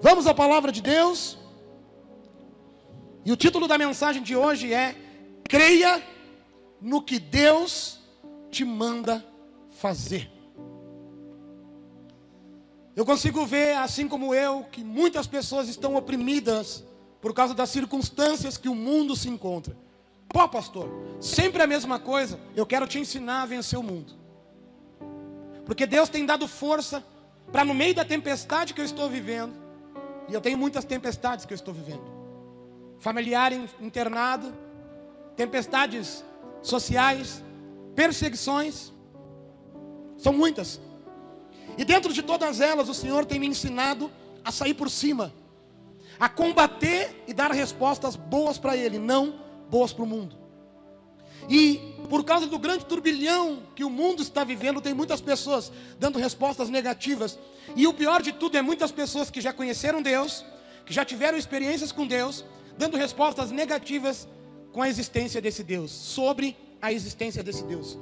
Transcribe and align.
Vamos 0.00 0.26
à 0.26 0.34
palavra 0.34 0.72
de 0.72 0.80
Deus. 0.80 1.38
E 3.24 3.30
o 3.30 3.36
título 3.36 3.68
da 3.68 3.76
mensagem 3.76 4.22
de 4.22 4.34
hoje 4.34 4.72
é: 4.72 4.96
Creia 5.44 6.02
no 6.80 7.02
que 7.02 7.18
Deus 7.18 8.00
te 8.50 8.64
manda 8.64 9.24
fazer. 9.78 10.30
Eu 12.96 13.04
consigo 13.04 13.46
ver, 13.46 13.76
assim 13.76 14.08
como 14.08 14.34
eu, 14.34 14.64
que 14.64 14.82
muitas 14.82 15.26
pessoas 15.26 15.68
estão 15.68 15.94
oprimidas 15.96 16.84
por 17.20 17.32
causa 17.32 17.54
das 17.54 17.70
circunstâncias 17.70 18.56
que 18.56 18.68
o 18.68 18.74
mundo 18.74 19.14
se 19.14 19.28
encontra. 19.28 19.76
Pô, 20.28 20.48
pastor, 20.48 20.88
sempre 21.20 21.62
a 21.62 21.66
mesma 21.66 21.98
coisa. 21.98 22.40
Eu 22.56 22.64
quero 22.64 22.86
te 22.86 22.98
ensinar 22.98 23.42
a 23.42 23.46
vencer 23.46 23.78
o 23.78 23.82
mundo. 23.82 24.14
Porque 25.66 25.86
Deus 25.86 26.08
tem 26.08 26.24
dado 26.24 26.48
força 26.48 27.04
para 27.52 27.64
no 27.64 27.74
meio 27.74 27.94
da 27.94 28.04
tempestade 28.04 28.72
que 28.74 28.80
eu 28.80 28.84
estou 28.84 29.08
vivendo, 29.08 29.52
e 30.30 30.34
eu 30.34 30.40
tenho 30.40 30.56
muitas 30.56 30.84
tempestades 30.84 31.44
que 31.44 31.52
eu 31.52 31.56
estou 31.56 31.74
vivendo. 31.74 32.04
Familiar 32.98 33.52
internado, 33.80 34.52
tempestades 35.34 36.24
sociais, 36.62 37.42
perseguições, 37.96 38.92
são 40.16 40.32
muitas. 40.32 40.80
E 41.76 41.84
dentro 41.84 42.12
de 42.12 42.22
todas 42.22 42.60
elas, 42.60 42.88
o 42.88 42.94
Senhor 42.94 43.26
tem 43.26 43.40
me 43.40 43.46
ensinado 43.46 44.10
a 44.44 44.52
sair 44.52 44.74
por 44.74 44.88
cima, 44.88 45.32
a 46.18 46.28
combater 46.28 47.24
e 47.26 47.34
dar 47.34 47.50
respostas 47.50 48.14
boas 48.14 48.56
para 48.56 48.76
Ele, 48.76 48.98
não 48.98 49.40
boas 49.68 49.92
para 49.92 50.04
o 50.04 50.06
mundo. 50.06 50.39
E 51.50 51.90
por 52.08 52.24
causa 52.24 52.46
do 52.46 52.58
grande 52.58 52.84
turbilhão 52.84 53.62
que 53.74 53.84
o 53.84 53.90
mundo 53.90 54.22
está 54.22 54.44
vivendo, 54.44 54.80
tem 54.80 54.94
muitas 54.94 55.20
pessoas 55.20 55.72
dando 55.98 56.18
respostas 56.18 56.70
negativas. 56.70 57.36
E 57.74 57.86
o 57.86 57.92
pior 57.92 58.22
de 58.22 58.32
tudo 58.32 58.56
é 58.56 58.62
muitas 58.62 58.92
pessoas 58.92 59.30
que 59.30 59.40
já 59.40 59.52
conheceram 59.52 60.00
Deus, 60.00 60.44
que 60.86 60.94
já 60.94 61.04
tiveram 61.04 61.36
experiências 61.36 61.90
com 61.90 62.06
Deus, 62.06 62.44
dando 62.78 62.96
respostas 62.96 63.50
negativas 63.50 64.28
com 64.72 64.80
a 64.80 64.88
existência 64.88 65.40
desse 65.40 65.64
Deus, 65.64 65.90
sobre 65.90 66.56
a 66.80 66.92
existência 66.92 67.42
desse 67.42 67.64
Deus. 67.64 67.98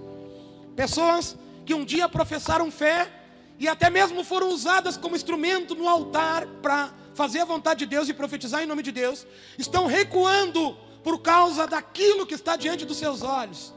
Pessoas 0.77 1.37
que 1.65 1.73
um 1.75 1.85
dia 1.85 2.09
professaram 2.09 2.71
fé 2.71 3.11
e 3.59 3.67
até 3.67 3.91
mesmo 3.91 4.23
foram 4.23 4.51
usadas 4.51 4.97
como 4.97 5.17
instrumento 5.17 5.75
no 5.75 5.89
altar 5.89 6.47
para 6.62 6.95
fazer 7.15 7.41
a 7.41 7.45
vontade 7.45 7.81
de 7.81 7.87
Deus 7.87 8.09
e 8.09 8.15
profetizar 8.15 8.62
em 8.62 8.67
nome 8.67 8.83
de 8.83 8.93
Deus, 8.93 9.27
estão 9.59 9.87
recuando 9.87 10.77
por 11.03 11.21
causa 11.21 11.67
daquilo 11.67 12.27
que 12.27 12.35
está 12.35 12.57
diante 12.57 12.85
dos 12.85 12.97
seus 12.97 13.23
olhos. 13.23 13.75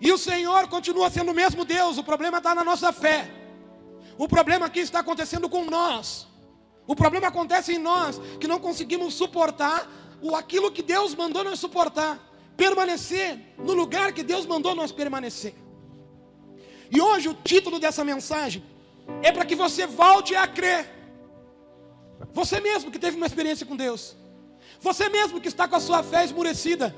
E 0.00 0.12
o 0.12 0.18
Senhor 0.18 0.68
continua 0.68 1.10
sendo 1.10 1.32
o 1.32 1.34
mesmo 1.34 1.64
Deus, 1.64 1.98
o 1.98 2.04
problema 2.04 2.38
está 2.38 2.54
na 2.54 2.64
nossa 2.64 2.92
fé. 2.92 3.30
O 4.16 4.28
problema 4.28 4.66
aqui 4.66 4.80
está 4.80 5.00
acontecendo 5.00 5.48
com 5.48 5.64
nós. 5.64 6.26
O 6.86 6.94
problema 6.94 7.28
acontece 7.28 7.74
em 7.74 7.78
nós, 7.78 8.20
que 8.40 8.48
não 8.48 8.58
conseguimos 8.58 9.14
suportar 9.14 9.90
o 10.20 10.34
aquilo 10.34 10.72
que 10.72 10.82
Deus 10.82 11.14
mandou 11.14 11.44
nós 11.44 11.60
suportar, 11.60 12.18
permanecer 12.56 13.38
no 13.58 13.72
lugar 13.72 14.12
que 14.12 14.22
Deus 14.22 14.46
mandou 14.46 14.74
nós 14.74 14.90
permanecer. 14.90 15.54
E 16.90 17.00
hoje 17.00 17.28
o 17.28 17.34
título 17.34 17.78
dessa 17.78 18.04
mensagem 18.04 18.64
é 19.22 19.30
para 19.30 19.44
que 19.44 19.54
você 19.54 19.86
volte 19.86 20.34
a 20.34 20.46
crer. 20.46 20.90
Você 22.32 22.60
mesmo 22.60 22.90
que 22.90 22.98
teve 22.98 23.16
uma 23.16 23.26
experiência 23.26 23.66
com 23.66 23.76
Deus. 23.76 24.16
Você 24.80 25.08
mesmo 25.08 25.40
que 25.40 25.48
está 25.48 25.66
com 25.66 25.76
a 25.76 25.80
sua 25.80 26.02
fé 26.02 26.24
esmurecida. 26.24 26.94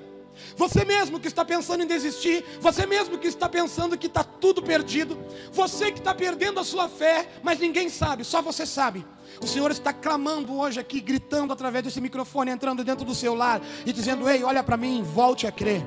Você 0.57 0.85
mesmo 0.85 1.19
que 1.19 1.29
está 1.29 1.45
pensando 1.45 1.83
em 1.83 1.87
desistir, 1.87 2.45
você 2.61 2.87
mesmo 2.87 3.19
que 3.19 3.27
está 3.27 3.49
pensando 3.49 3.97
que 3.97 4.07
está 4.07 4.23
tudo 4.23 4.63
perdido, 4.63 5.19
você 5.53 5.91
que 5.91 5.99
está 5.99 6.15
perdendo 6.15 6.61
a 6.61 6.65
sua 6.65 6.89
fé, 6.89 7.29
mas 7.43 7.59
ninguém 7.59 7.89
sabe, 7.89 8.25
só 8.25 8.41
você 8.41 8.65
sabe. 8.65 9.05
O 9.43 9.47
Senhor 9.47 9.71
está 9.71 9.93
clamando 9.93 10.59
hoje 10.59 10.81
aqui, 10.81 11.01
gritando 11.01 11.53
através 11.53 11.85
desse 11.85 12.01
microfone, 12.01 12.51
entrando 12.51 12.85
dentro 12.85 13.05
do 13.05 13.15
seu 13.15 13.35
lar 13.35 13.61
e 13.87 13.93
dizendo: 13.93 14.29
Ei, 14.29 14.43
olha 14.43 14.63
para 14.63 14.77
mim, 14.77 15.03
volte 15.03 15.47
a 15.47 15.53
crer. 15.53 15.85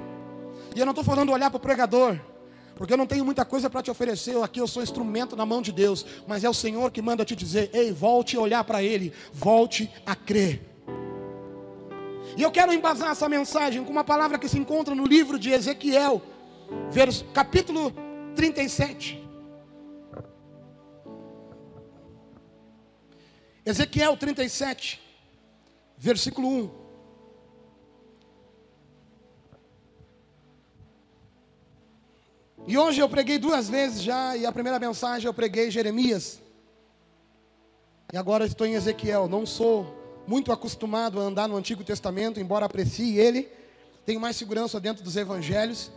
E 0.75 0.79
eu 0.79 0.85
não 0.85 0.91
estou 0.91 1.03
falando 1.03 1.31
olhar 1.31 1.49
para 1.49 1.57
o 1.57 1.59
pregador, 1.59 2.19
porque 2.75 2.93
eu 2.93 2.97
não 2.97 3.05
tenho 3.05 3.25
muita 3.25 3.45
coisa 3.45 3.69
para 3.69 3.81
te 3.81 3.91
oferecer. 3.91 4.41
Aqui 4.41 4.59
eu 4.59 4.67
sou 4.67 4.81
instrumento 4.81 5.35
na 5.35 5.45
mão 5.45 5.61
de 5.61 5.71
Deus, 5.71 6.05
mas 6.27 6.43
é 6.43 6.49
o 6.49 6.53
Senhor 6.53 6.91
que 6.91 7.01
manda 7.01 7.25
te 7.25 7.35
dizer: 7.35 7.69
Ei, 7.73 7.91
volte 7.91 8.37
a 8.37 8.39
olhar 8.39 8.63
para 8.63 8.81
Ele, 8.81 9.11
volte 9.33 9.91
a 10.05 10.15
crer. 10.15 10.72
E 12.35 12.41
eu 12.41 12.51
quero 12.51 12.73
embasar 12.73 13.11
essa 13.11 13.29
mensagem 13.29 13.83
com 13.83 13.91
uma 13.91 14.03
palavra 14.03 14.39
que 14.39 14.49
se 14.49 14.57
encontra 14.57 14.95
no 14.95 15.05
livro 15.05 15.37
de 15.37 15.51
Ezequiel, 15.51 16.21
capítulo 17.33 17.93
37. 18.35 19.21
Ezequiel 23.65 24.17
37, 24.17 24.99
versículo 25.97 26.47
1. 26.49 26.83
E 32.65 32.77
hoje 32.77 32.99
eu 32.99 33.09
preguei 33.09 33.37
duas 33.37 33.69
vezes 33.69 34.01
já, 34.01 34.35
e 34.35 34.45
a 34.45 34.51
primeira 34.51 34.79
mensagem 34.79 35.27
eu 35.27 35.33
preguei 35.33 35.69
Jeremias. 35.69 36.41
E 38.11 38.17
agora 38.17 38.45
estou 38.45 38.65
em 38.65 38.73
Ezequiel. 38.73 39.27
Não 39.27 39.45
sou 39.45 40.02
muito 40.27 40.51
acostumado 40.51 41.19
a 41.19 41.23
andar 41.23 41.47
no 41.47 41.55
Antigo 41.55 41.83
Testamento, 41.83 42.39
embora 42.39 42.65
aprecie 42.65 43.17
ele. 43.17 43.49
Tenho 44.05 44.19
mais 44.19 44.35
segurança 44.35 44.79
dentro 44.79 45.03
dos 45.03 45.15
evangelhos, 45.15 45.91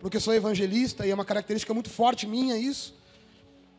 porque 0.00 0.18
sou 0.18 0.34
evangelista 0.34 1.06
e 1.06 1.10
é 1.10 1.14
uma 1.14 1.24
característica 1.24 1.72
muito 1.74 1.90
forte 1.90 2.26
minha 2.26 2.56
isso. 2.56 2.98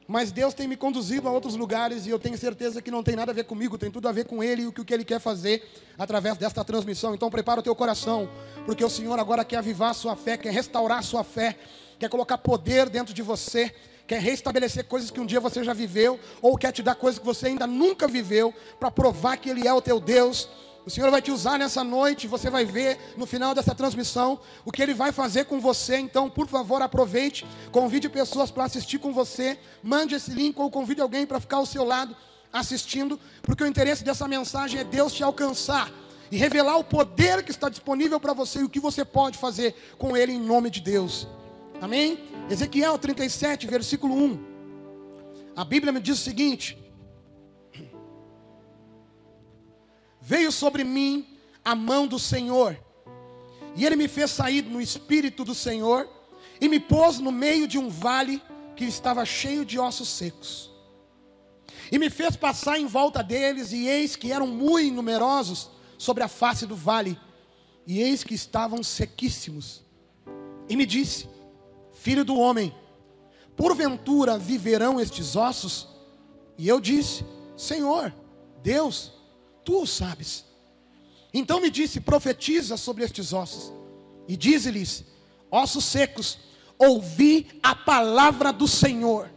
Mas 0.08 0.32
Deus 0.32 0.54
tem 0.54 0.68
me 0.68 0.76
conduzido 0.76 1.28
a 1.28 1.32
outros 1.32 1.56
lugares 1.56 2.06
e 2.06 2.10
eu 2.10 2.20
tenho 2.20 2.38
certeza 2.38 2.82
que 2.82 2.92
não 2.92 3.02
tem 3.02 3.16
nada 3.16 3.32
a 3.32 3.36
ver 3.36 3.46
comigo, 3.46 3.78
tem 3.78 3.90
tudo 3.90 4.10
a 4.10 4.12
ver 4.12 4.26
com 4.26 4.44
Ele 4.44 4.64
e 4.64 4.68
o 4.68 4.72
que 4.74 4.94
Ele 4.94 5.06
quer 5.06 5.20
fazer 5.20 5.64
através 5.98 6.38
desta 6.38 6.66
transmissão. 6.66 7.16
Então 7.16 7.30
prepara 7.30 7.62
o 7.62 7.64
teu 7.64 7.74
coração, 7.76 8.30
porque 8.66 8.84
o 8.84 8.90
Senhor 8.90 9.18
agora 9.20 9.46
quer 9.46 9.58
avivar 9.58 9.92
a 9.92 9.94
sua 9.94 10.16
fé, 10.16 10.36
quer 10.36 10.52
restaurar 10.52 11.00
a 11.00 11.02
sua 11.02 11.24
fé, 11.24 11.58
quer 11.98 12.10
colocar 12.10 12.38
poder 12.40 12.90
dentro 12.90 13.14
de 13.14 13.22
você, 13.22 13.74
quer 14.12 14.20
restabelecer 14.20 14.84
coisas 14.84 15.10
que 15.10 15.22
um 15.22 15.26
dia 15.26 15.40
você 15.40 15.64
já 15.64 15.72
viveu, 15.72 16.20
ou 16.42 16.58
quer 16.58 16.74
te 16.74 16.84
dar 16.84 16.96
coisas 16.96 17.18
que 17.18 17.26
você 17.26 17.48
ainda 17.48 17.66
nunca 17.66 18.10
viveu, 18.10 18.54
para 18.78 18.92
provar 18.92 19.38
que 19.38 19.50
Ele 19.50 19.66
é 19.66 19.74
o 19.74 19.82
teu 19.82 20.02
Deus. 20.02 20.50
O 20.86 20.90
Senhor 20.90 21.10
vai 21.10 21.22
te 21.22 21.32
usar 21.32 21.58
nessa 21.58 21.82
noite, 21.82 22.28
você 22.28 22.50
vai 22.50 22.66
ver 22.66 23.00
no 23.16 23.26
final 23.26 23.56
dessa 23.56 23.74
transmissão 23.74 24.38
o 24.66 24.72
que 24.72 24.84
Ele 24.84 24.94
vai 24.94 25.14
fazer 25.14 25.46
com 25.46 25.62
você. 25.62 25.96
Então, 25.96 26.30
por 26.30 26.46
favor, 26.46 26.82
aproveite, 26.82 27.48
convide 27.72 28.10
pessoas 28.10 28.52
para 28.52 28.66
assistir 28.66 29.00
com 29.00 29.14
você, 29.14 29.58
mande 29.82 30.14
esse 30.14 30.32
link 30.32 30.60
ou 30.60 30.70
convide 30.70 31.00
alguém 31.00 31.26
para 31.26 31.40
ficar 31.40 31.58
ao 31.58 31.66
seu 31.66 31.86
lado 31.86 32.14
assistindo, 32.52 33.18
porque 33.42 33.64
o 33.64 33.68
interesse 33.68 34.04
dessa 34.04 34.28
mensagem 34.28 34.82
é 34.82 34.84
Deus 34.84 35.14
te 35.14 35.24
alcançar 35.24 35.90
e 36.30 36.36
revelar 36.36 36.76
o 36.76 36.84
poder 36.84 37.44
que 37.44 37.52
está 37.52 37.70
disponível 37.70 38.20
para 38.20 38.34
você 38.34 38.60
e 38.60 38.64
o 38.64 38.70
que 38.70 38.82
você 38.82 39.06
pode 39.06 39.38
fazer 39.38 39.74
com 39.98 40.18
Ele 40.18 40.34
em 40.34 40.40
nome 40.42 40.70
de 40.70 40.82
Deus. 40.82 41.30
Amém? 41.82 42.31
Ezequiel 42.50 42.98
37, 42.98 43.68
versículo 43.68 44.16
1. 44.16 44.52
A 45.56 45.64
Bíblia 45.64 45.92
me 45.92 46.00
diz 46.00 46.20
o 46.20 46.24
seguinte: 46.24 46.78
Veio 50.20 50.52
sobre 50.52 50.84
mim 50.84 51.28
a 51.64 51.76
mão 51.76 52.08
do 52.08 52.20
Senhor, 52.20 52.78
e 53.76 53.86
ele 53.86 53.96
me 53.96 54.08
fez 54.08 54.32
sair 54.32 54.64
no 54.64 54.82
espírito 54.82 55.44
do 55.44 55.56
Senhor, 55.56 56.10
e 56.60 56.68
me 56.68 56.80
pôs 56.80 57.20
no 57.20 57.32
meio 57.32 57.68
de 57.68 57.78
um 57.78 57.90
vale 57.90 58.42
que 58.76 58.86
estava 58.86 59.26
cheio 59.26 59.66
de 59.66 59.80
ossos 59.80 60.10
secos. 60.10 60.72
E 61.92 62.00
me 62.00 62.10
fez 62.10 62.36
passar 62.36 62.80
em 62.80 62.86
volta 62.86 63.22
deles, 63.22 63.72
e 63.72 63.88
eis 63.88 64.16
que 64.16 64.32
eram 64.32 64.48
muito 64.48 64.94
numerosos 64.94 65.70
sobre 65.98 66.24
a 66.24 66.28
face 66.28 66.66
do 66.66 66.76
vale, 66.76 67.18
e 67.86 68.02
eis 68.02 68.24
que 68.24 68.34
estavam 68.34 68.82
sequíssimos. 68.84 69.84
E 70.70 70.76
me 70.76 70.86
disse: 70.86 71.28
Filho 72.02 72.26
do 72.26 72.36
homem, 72.36 72.74
porventura 73.56 74.36
viverão 74.36 75.00
estes 75.00 75.36
ossos? 75.36 75.88
E 76.58 76.68
eu 76.68 76.82
disse: 76.82 77.24
Senhor, 77.56 78.12
Deus, 78.64 79.12
tu 79.64 79.84
o 79.84 79.86
sabes. 79.86 80.44
Então 81.32 81.62
me 81.62 81.70
disse: 81.70 82.02
Profetiza 82.02 82.76
sobre 82.76 83.04
estes 83.04 83.34
ossos, 83.34 83.72
e 84.28 84.36
dize-lhes: 84.36 85.04
Ossos 85.52 85.86
secos, 85.86 86.40
ouvi 86.76 87.46
a 87.62 87.76
palavra 87.76 88.52
do 88.52 88.68
Senhor. 88.68 89.30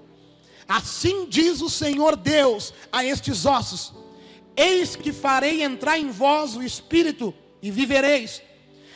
Assim 0.67 1.27
diz 1.29 1.61
o 1.61 1.69
Senhor 1.69 2.17
Deus 2.17 2.73
a 2.91 3.05
estes 3.05 3.45
ossos: 3.45 3.93
Eis 4.57 4.97
que 4.97 5.13
farei 5.13 5.63
entrar 5.63 5.99
em 5.99 6.11
vós 6.11 6.57
o 6.57 6.63
espírito, 6.63 7.35
e 7.61 7.71
vivereis 7.71 8.41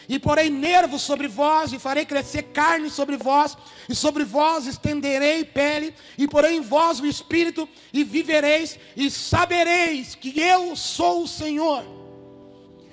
e 0.08 0.18
porei 0.18 0.48
nervos 0.48 1.02
sobre 1.02 1.28
vós, 1.28 1.72
e 1.72 1.78
farei 1.78 2.06
crescer 2.06 2.44
carne 2.44 2.88
sobre 2.88 3.16
vós, 3.18 3.56
e 3.88 3.94
sobre 3.94 4.24
vós 4.24 4.66
estenderei 4.66 5.44
pele, 5.44 5.94
e 6.16 6.26
porei 6.26 6.56
em 6.56 6.62
vós 6.62 6.98
o 6.98 7.06
espírito, 7.06 7.68
e 7.92 8.02
vivereis, 8.02 8.78
e 8.96 9.10
sabereis 9.10 10.14
que 10.14 10.40
eu 10.40 10.74
sou 10.74 11.24
o 11.24 11.28
Senhor. 11.28 11.84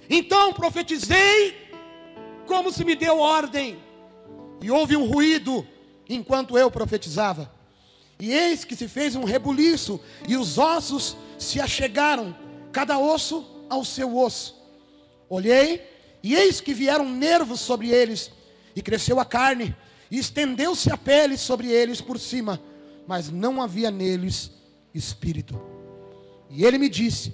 Então 0.10 0.52
profetizei, 0.52 1.56
como 2.46 2.72
se 2.72 2.84
me 2.84 2.96
deu 2.96 3.18
ordem, 3.18 3.78
e 4.62 4.70
houve 4.70 4.98
um 4.98 5.06
ruído 5.06 5.66
enquanto 6.10 6.58
eu 6.58 6.70
profetizava. 6.70 7.50
E 8.20 8.32
eis 8.32 8.66
que 8.66 8.76
se 8.76 8.90
fez 8.90 9.16
um 9.16 9.24
rebuliço, 9.24 10.02
e 10.28 10.36
os 10.36 10.58
ossos 10.58 11.16
se 11.40 11.62
achegaram, 11.62 12.36
cada 12.74 13.00
osso 13.00 13.46
ao 13.70 13.86
seu 13.86 14.18
osso. 14.18 14.62
Olhei, 15.30 15.95
e 16.26 16.34
eis 16.34 16.60
que 16.60 16.74
vieram 16.74 17.08
nervos 17.08 17.60
sobre 17.60 17.90
eles, 17.90 18.32
e 18.76 18.82
cresceu 18.82 19.20
a 19.20 19.26
carne, 19.26 19.76
e 20.10 20.18
estendeu-se 20.18 20.92
a 20.92 20.98
pele 20.98 21.38
sobre 21.38 21.68
eles 21.68 22.02
por 22.02 22.20
cima, 22.20 22.60
mas 23.08 23.30
não 23.30 23.62
havia 23.62 23.92
neles 23.92 24.50
espírito. 24.92 25.62
E 26.50 26.66
ele 26.66 26.80
me 26.80 26.90
disse: 26.90 27.32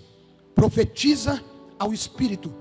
profetiza 0.54 1.42
ao 1.80 1.94
espírito, 1.94 2.54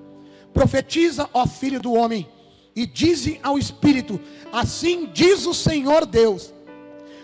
profetiza, 0.55 1.29
ó 1.35 1.49
filho 1.49 1.81
do 1.81 1.95
homem, 1.95 2.29
e 2.77 2.87
dize 2.87 3.41
ao 3.43 3.59
espírito: 3.59 4.21
assim 4.53 5.11
diz 5.13 5.47
o 5.47 5.53
Senhor 5.53 6.07
Deus: 6.07 6.55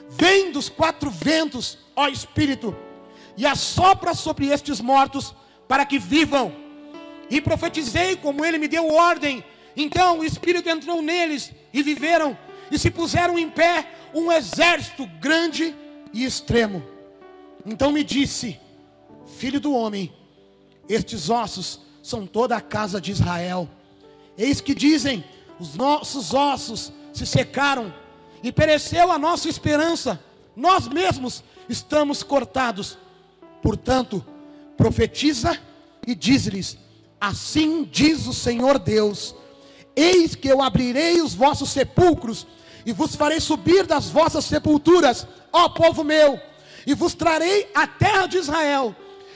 vem 0.09 0.51
dos 0.51 0.69
quatro 0.69 1.13
ventos, 1.13 1.79
ó 1.95 2.09
espírito, 2.09 2.75
e 3.37 3.47
assopra 3.47 4.15
sobre 4.15 4.49
estes 4.49 4.81
mortos, 4.81 5.33
para 5.69 5.87
que 5.87 5.97
vivam. 5.97 6.66
E 7.31 7.41
profetizei 7.41 8.17
como 8.17 8.45
ele 8.45 8.59
me 8.59 8.69
deu 8.69 8.89
ordem. 8.93 9.45
Então 9.77 10.21
o 10.21 10.25
espírito 10.25 10.69
entrou 10.69 11.03
neles 11.03 11.53
e 11.73 11.83
viveram 11.83 12.37
e 12.71 12.79
se 12.79 12.91
puseram 12.91 13.39
em 13.39 13.49
pé 13.49 13.89
um 14.15 14.31
exército 14.33 15.07
grande 15.21 15.75
e 16.13 16.25
extremo. 16.25 16.83
Então 17.65 17.93
me 17.93 18.03
disse: 18.03 18.59
Filho 19.39 19.61
do 19.61 19.73
homem, 19.73 20.13
estes 20.89 21.29
ossos 21.29 21.81
são 22.03 22.27
toda 22.27 22.57
a 22.57 22.61
casa 22.61 23.01
de 23.01 23.11
Israel. 23.13 23.69
Eis 24.39 24.61
que 24.61 24.75
dizem: 24.75 25.25
os 25.59 25.75
nossos 25.75 26.33
ossos 26.33 26.93
se 27.13 27.27
secaram 27.27 27.93
e 28.43 28.53
pereceu 28.53 29.11
a 29.11 29.19
nossa 29.19 29.49
esperança. 29.49 30.23
Nós 30.55 30.89
mesmos 30.89 31.43
estamos 31.69 32.23
cortados. 32.23 32.97
Portanto, 33.63 34.25
profetiza 34.77 35.59
e 36.07 36.15
diz-lhes: 36.15 36.79
Assim 37.21 37.89
diz 37.91 38.27
o 38.27 38.33
Senhor 38.33 38.79
Deus: 38.79 39.35
Eis 39.95 40.35
que 40.35 40.49
eu 40.49 40.63
abrirei 40.63 41.21
os 41.21 41.35
vossos 41.35 41.71
sepulcros 41.71 42.47
e 42.85 42.93
vos 42.93 43.17
farei 43.17 43.41
subir 43.41 43.87
das 43.87 44.09
vossas 44.09 44.45
sepulturas, 44.45 45.27
ó 45.53 45.69
povo 45.69 46.05
meu, 46.05 46.41
e 46.87 46.95
vos 46.95 47.15
trarei 47.15 47.69
a 47.75 47.87
terra 47.87 48.27
de 48.27 48.39
Israel. 48.39 48.95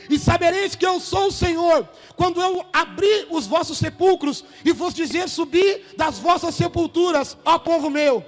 E 0.09 0.19
sabereis 0.19 0.75
que 0.75 0.85
eu 0.85 1.01
sou 1.01 1.29
o 1.29 1.33
Senhor, 1.33 1.89
quando 2.17 2.41
eu 2.41 2.65
abrir 2.73 3.29
os 3.31 3.47
vossos 3.47 3.79
sepulcros 3.79 4.45
e 4.65 4.73
vos 4.73 4.93
dizer 4.93 5.29
subir 5.29 5.95
das 5.97 6.19
vossas 6.19 6.55
sepulturas, 6.55 7.37
ó 7.45 7.59
povo 7.59 7.89
meu, 7.89 8.25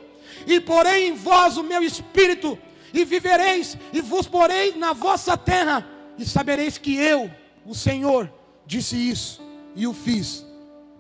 e 0.47 0.61
porei 0.61 1.09
em 1.09 1.15
vós 1.15 1.57
o 1.57 1.63
meu 1.63 1.83
espírito, 1.83 2.59
e 2.95 3.05
vivereis, 3.05 3.77
e 3.93 4.01
vos 4.01 4.27
porei 4.27 4.75
na 4.77 4.93
vossa 4.93 5.37
terra, 5.37 5.87
e 6.19 6.25
sabereis 6.25 6.79
que 6.79 6.97
eu, 6.97 7.31
o 7.67 7.75
Senhor, 7.75 8.33
disse 8.67 8.97
isso, 8.97 9.41
e 9.75 9.87
o 9.87 9.93
fiz, 9.93 10.45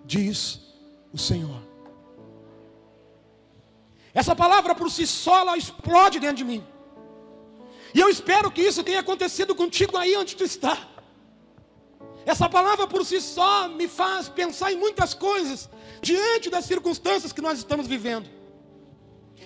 diz 0.05 0.61
o 1.13 1.19
Senhor. 1.19 1.63
Essa 4.15 4.35
palavra 4.37 4.75
por 4.75 4.91
si 4.91 5.07
só 5.07 5.41
ela 5.41 5.57
explode 5.57 6.21
dentro 6.21 6.37
de 6.37 6.45
mim. 6.45 6.65
E 7.95 8.01
eu 8.01 8.09
espero 8.09 8.51
que 8.51 8.63
isso 8.63 8.83
tenha 8.83 9.01
acontecido 9.01 9.55
contigo 9.55 9.97
aí 9.97 10.17
onde 10.17 10.37
tu 10.37 10.45
está. 10.45 10.89
Essa 12.25 12.49
palavra 12.49 12.87
por 12.87 13.05
si 13.05 13.21
só 13.21 13.69
me 13.69 13.89
faz 13.89 14.29
pensar 14.29 14.73
em 14.73 14.77
muitas 14.77 15.13
coisas 15.13 15.69
diante 16.01 16.49
das 16.49 16.65
circunstâncias 16.65 17.33
que 17.33 17.41
nós 17.41 17.59
estamos 17.59 17.87
vivendo. 17.87 18.29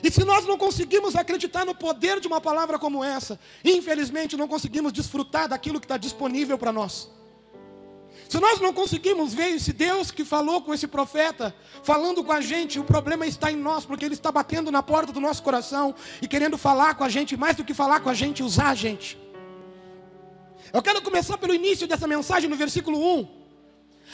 E 0.02 0.10
se 0.10 0.24
nós 0.24 0.44
não 0.44 0.58
conseguimos 0.58 1.16
acreditar 1.16 1.64
no 1.64 1.74
poder 1.74 2.20
de 2.20 2.26
uma 2.26 2.40
palavra 2.40 2.78
como 2.78 3.02
essa, 3.02 3.40
infelizmente 3.64 4.36
não 4.36 4.46
conseguimos 4.46 4.92
desfrutar 4.92 5.48
daquilo 5.48 5.80
que 5.80 5.86
está 5.86 5.96
disponível 5.96 6.58
para 6.58 6.72
nós. 6.72 7.10
Se 8.28 8.40
nós 8.40 8.60
não 8.60 8.72
conseguimos 8.72 9.32
ver 9.32 9.54
esse 9.54 9.72
Deus 9.72 10.10
que 10.10 10.24
falou 10.24 10.60
com 10.60 10.74
esse 10.74 10.88
profeta, 10.88 11.54
falando 11.82 12.24
com 12.24 12.32
a 12.32 12.40
gente, 12.40 12.78
o 12.80 12.84
problema 12.84 13.24
está 13.24 13.52
em 13.52 13.56
nós, 13.56 13.84
porque 13.84 14.04
ele 14.04 14.14
está 14.14 14.32
batendo 14.32 14.72
na 14.72 14.82
porta 14.82 15.12
do 15.12 15.20
nosso 15.20 15.42
coração 15.42 15.94
e 16.20 16.26
querendo 16.26 16.58
falar 16.58 16.94
com 16.94 17.04
a 17.04 17.08
gente, 17.08 17.36
mais 17.36 17.56
do 17.56 17.64
que 17.64 17.72
falar 17.72 18.00
com 18.00 18.10
a 18.10 18.14
gente, 18.14 18.42
usar 18.42 18.70
a 18.70 18.74
gente. 18.74 19.16
Eu 20.72 20.82
quero 20.82 21.00
começar 21.02 21.38
pelo 21.38 21.54
início 21.54 21.86
dessa 21.86 22.08
mensagem 22.08 22.50
no 22.50 22.56
versículo 22.56 22.98
1, 23.20 23.28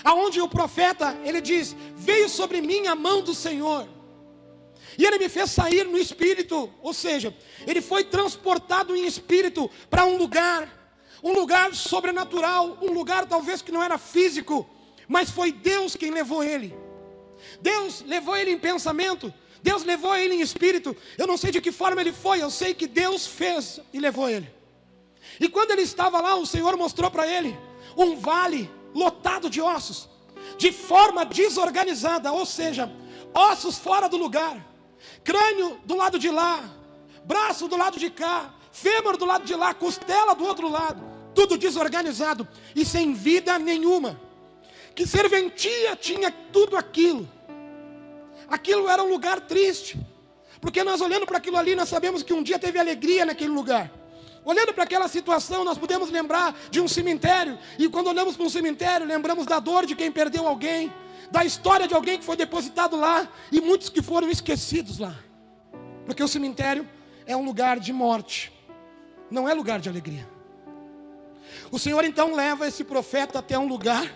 aonde 0.05 0.41
o 0.43 0.49
profeta, 0.49 1.17
ele 1.25 1.41
diz: 1.41 1.75
"Veio 1.97 2.29
sobre 2.29 2.61
mim 2.61 2.87
a 2.87 2.95
mão 2.95 3.23
do 3.23 3.35
Senhor, 3.35 3.89
e 4.99 5.07
ele 5.07 5.19
me 5.19 5.29
fez 5.31 5.51
sair 5.51 5.85
no 5.87 5.97
espírito", 5.97 6.71
ou 6.83 6.93
seja, 6.93 7.35
ele 7.67 7.81
foi 7.81 8.05
transportado 8.05 8.95
em 8.95 9.07
espírito 9.07 9.71
para 9.89 10.05
um 10.05 10.19
lugar 10.19 10.82
um 11.23 11.33
lugar 11.33 11.75
sobrenatural, 11.75 12.79
um 12.83 12.93
lugar 12.93 13.27
talvez 13.27 13.63
que 13.63 13.71
não 13.71 13.83
era 13.83 13.97
físico, 13.97 14.69
mas 15.07 15.31
foi 15.31 15.53
Deus 15.53 15.95
quem 15.95 16.11
levou 16.11 16.43
ele. 16.43 16.75
Deus 17.61 18.03
levou 18.07 18.37
ele 18.37 18.51
em 18.51 18.59
pensamento, 18.59 19.33
Deus 19.63 19.85
levou 19.85 20.17
ele 20.17 20.35
em 20.35 20.41
espírito. 20.41 20.97
Eu 21.17 21.27
não 21.27 21.37
sei 21.37 21.53
de 21.53 21.61
que 21.61 21.71
forma 21.71 22.01
ele 22.01 22.13
foi, 22.13 22.43
eu 22.43 22.51
sei 22.51 22.75
que 22.75 22.89
Deus 22.89 23.27
fez 23.27 23.81
e 23.93 24.01
levou 24.01 24.29
ele. 24.29 24.53
E 25.39 25.49
quando 25.49 25.71
ele 25.71 25.83
estava 25.83 26.21
lá, 26.21 26.35
o 26.35 26.47
Senhor 26.47 26.77
mostrou 26.77 27.11
para 27.11 27.27
ele 27.27 27.57
um 27.97 28.17
vale 28.17 28.69
lotado 28.93 29.49
de 29.49 29.61
ossos, 29.61 30.09
de 30.59 30.73
forma 30.73 31.25
desorganizada, 31.25 32.33
ou 32.33 32.45
seja, 32.45 32.91
ossos 33.33 33.79
fora 33.79 34.09
do 34.09 34.17
lugar, 34.17 34.57
crânio 35.23 35.81
do 35.85 35.95
lado 35.95 36.19
de 36.19 36.31
lá, 36.31 36.69
braço 37.25 37.69
do 37.69 37.77
lado 37.77 37.99
de 37.99 38.11
cá, 38.11 38.53
fêmur 38.73 39.17
do 39.17 39.25
lado 39.25 39.45
de 39.45 39.55
lá, 39.55 39.73
costela 39.73 40.35
do 40.35 40.45
outro 40.45 40.69
lado 40.69 41.12
tudo 41.35 41.57
desorganizado 41.57 42.47
e 42.75 42.85
sem 42.85 43.13
vida 43.13 43.59
nenhuma. 43.59 44.21
Que 44.95 45.07
serventia 45.07 45.97
tinha 45.97 46.31
tudo 46.31 46.77
aquilo. 46.77 47.29
Aquilo 48.49 48.89
era 48.89 49.03
um 49.03 49.09
lugar 49.09 49.41
triste. 49.41 49.99
Porque 50.61 50.85
nós 50.85 51.01
olhando 51.01 51.27
para 51.27 51.39
aquilo 51.39 51.57
ali, 51.57 51.75
nós 51.75 51.89
sabemos 51.89 52.23
que 52.23 52.33
um 52.33 52.43
dia 52.43 52.59
teve 52.59 52.79
alegria 52.79 53.27
naquele 53.27 53.51
lugar. 53.51 53.91
Olhando 54.45 54.75
para 54.75 54.85
aquela 54.85 55.09
situação, 55.09 55.65
nós 55.65 55.79
podemos 55.79 56.11
lembrar 56.11 56.57
de 56.71 56.81
um 56.81 56.89
cemitério. 56.89 57.59
E 57.79 57.89
quando 57.89 58.09
olhamos 58.09 58.37
para 58.37 58.45
um 58.45 58.51
cemitério, 58.51 59.07
lembramos 59.07 59.47
da 59.47 59.59
dor 59.59 59.87
de 59.87 59.95
quem 59.95 60.11
perdeu 60.11 60.47
alguém, 60.47 60.93
da 61.31 61.45
história 61.45 61.89
de 61.89 61.95
alguém 61.95 62.19
que 62.19 62.25
foi 62.25 62.37
depositado 62.37 62.97
lá 62.97 63.29
e 63.51 63.61
muitos 63.61 63.89
que 63.89 64.03
foram 64.03 64.31
esquecidos 64.31 64.99
lá. 64.99 65.15
Porque 66.05 66.23
o 66.23 66.29
cemitério 66.29 66.89
é 67.27 67.37
um 67.37 67.45
lugar 67.45 67.79
de 67.79 67.93
morte, 67.93 68.53
não 69.31 69.49
é 69.49 69.55
lugar 69.55 69.81
de 69.81 69.89
alegria. 69.89 70.29
O 71.73 71.79
Senhor 71.79 72.05
então 72.05 72.35
leva 72.35 72.69
esse 72.69 72.85
profeta 72.85 73.39
até 73.39 73.59
um 73.59 73.67
lugar 73.67 74.15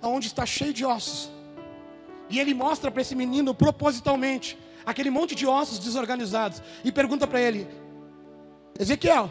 onde 0.00 0.28
está 0.28 0.46
cheio 0.46 0.72
de 0.72 0.84
ossos. 0.84 1.28
E 2.30 2.38
ele 2.38 2.54
mostra 2.54 2.88
para 2.88 3.02
esse 3.02 3.16
menino 3.16 3.52
propositalmente 3.52 4.56
aquele 4.86 5.10
monte 5.10 5.34
de 5.34 5.44
ossos 5.44 5.80
desorganizados 5.80 6.62
e 6.84 6.92
pergunta 6.92 7.26
para 7.26 7.40
ele: 7.40 7.66
Ezequiel, 8.78 9.28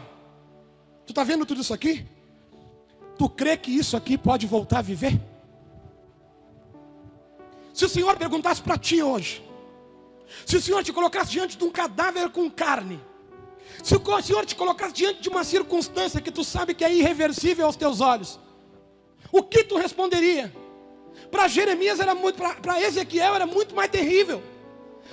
tu 1.06 1.12
está 1.12 1.24
vendo 1.24 1.46
tudo 1.46 1.62
isso 1.62 1.72
aqui? 1.72 2.06
Tu 3.16 3.28
crê 3.30 3.56
que 3.56 3.70
isso 3.70 3.96
aqui 3.96 4.18
pode 4.18 4.46
voltar 4.46 4.80
a 4.80 4.82
viver? 4.82 5.18
Se 7.72 7.86
o 7.86 7.88
Senhor 7.88 8.14
perguntasse 8.18 8.60
para 8.60 8.76
ti 8.76 9.02
hoje, 9.02 9.42
se 10.44 10.56
o 10.58 10.60
Senhor 10.60 10.84
te 10.84 10.92
colocasse 10.92 11.30
diante 11.30 11.56
de 11.56 11.64
um 11.64 11.70
cadáver 11.70 12.28
com 12.28 12.50
carne, 12.50 13.00
se 13.82 13.94
o 13.94 14.22
Senhor 14.22 14.46
te 14.46 14.54
colocasse 14.54 14.94
diante 14.94 15.20
de 15.20 15.28
uma 15.28 15.44
circunstância 15.44 16.20
que 16.20 16.30
tu 16.30 16.42
sabe 16.42 16.74
que 16.74 16.84
é 16.84 16.92
irreversível 16.92 17.66
aos 17.66 17.76
teus 17.76 18.00
olhos, 18.00 18.38
o 19.30 19.42
que 19.42 19.64
tu 19.64 19.76
responderia? 19.76 20.52
Para 21.30 21.48
Jeremias 21.48 22.00
era 22.00 22.14
muito, 22.14 22.42
para 22.62 22.80
Ezequiel 22.80 23.34
era 23.34 23.46
muito 23.46 23.74
mais 23.74 23.90
terrível. 23.90 24.42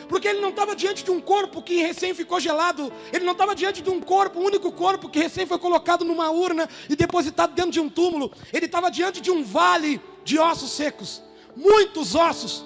Porque 0.08 0.28
ele 0.28 0.40
não 0.40 0.50
estava 0.50 0.76
diante 0.76 1.04
de 1.04 1.12
um 1.12 1.20
corpo 1.20 1.62
que 1.62 1.82
recém 1.82 2.14
ficou 2.14 2.40
gelado, 2.40 2.92
ele 3.12 3.26
não 3.26 3.34
estava 3.34 3.54
diante 3.54 3.82
de 3.82 3.90
um 3.90 4.00
corpo, 4.00 4.40
um 4.40 4.46
único 4.46 4.72
corpo 4.72 5.10
que 5.10 5.20
recém 5.20 5.46
foi 5.46 5.58
colocado 5.58 6.06
numa 6.06 6.30
urna 6.32 6.70
e 6.90 6.96
depositado 6.96 7.54
dentro 7.54 7.72
de 7.72 7.80
um 7.80 7.90
túmulo. 7.90 8.32
Ele 8.54 8.66
estava 8.66 8.90
diante 8.90 9.20
de 9.20 9.32
um 9.32 9.44
vale 9.44 10.02
de 10.24 10.40
ossos 10.40 10.72
secos, 10.72 11.22
muitos 11.56 12.16
ossos. 12.16 12.64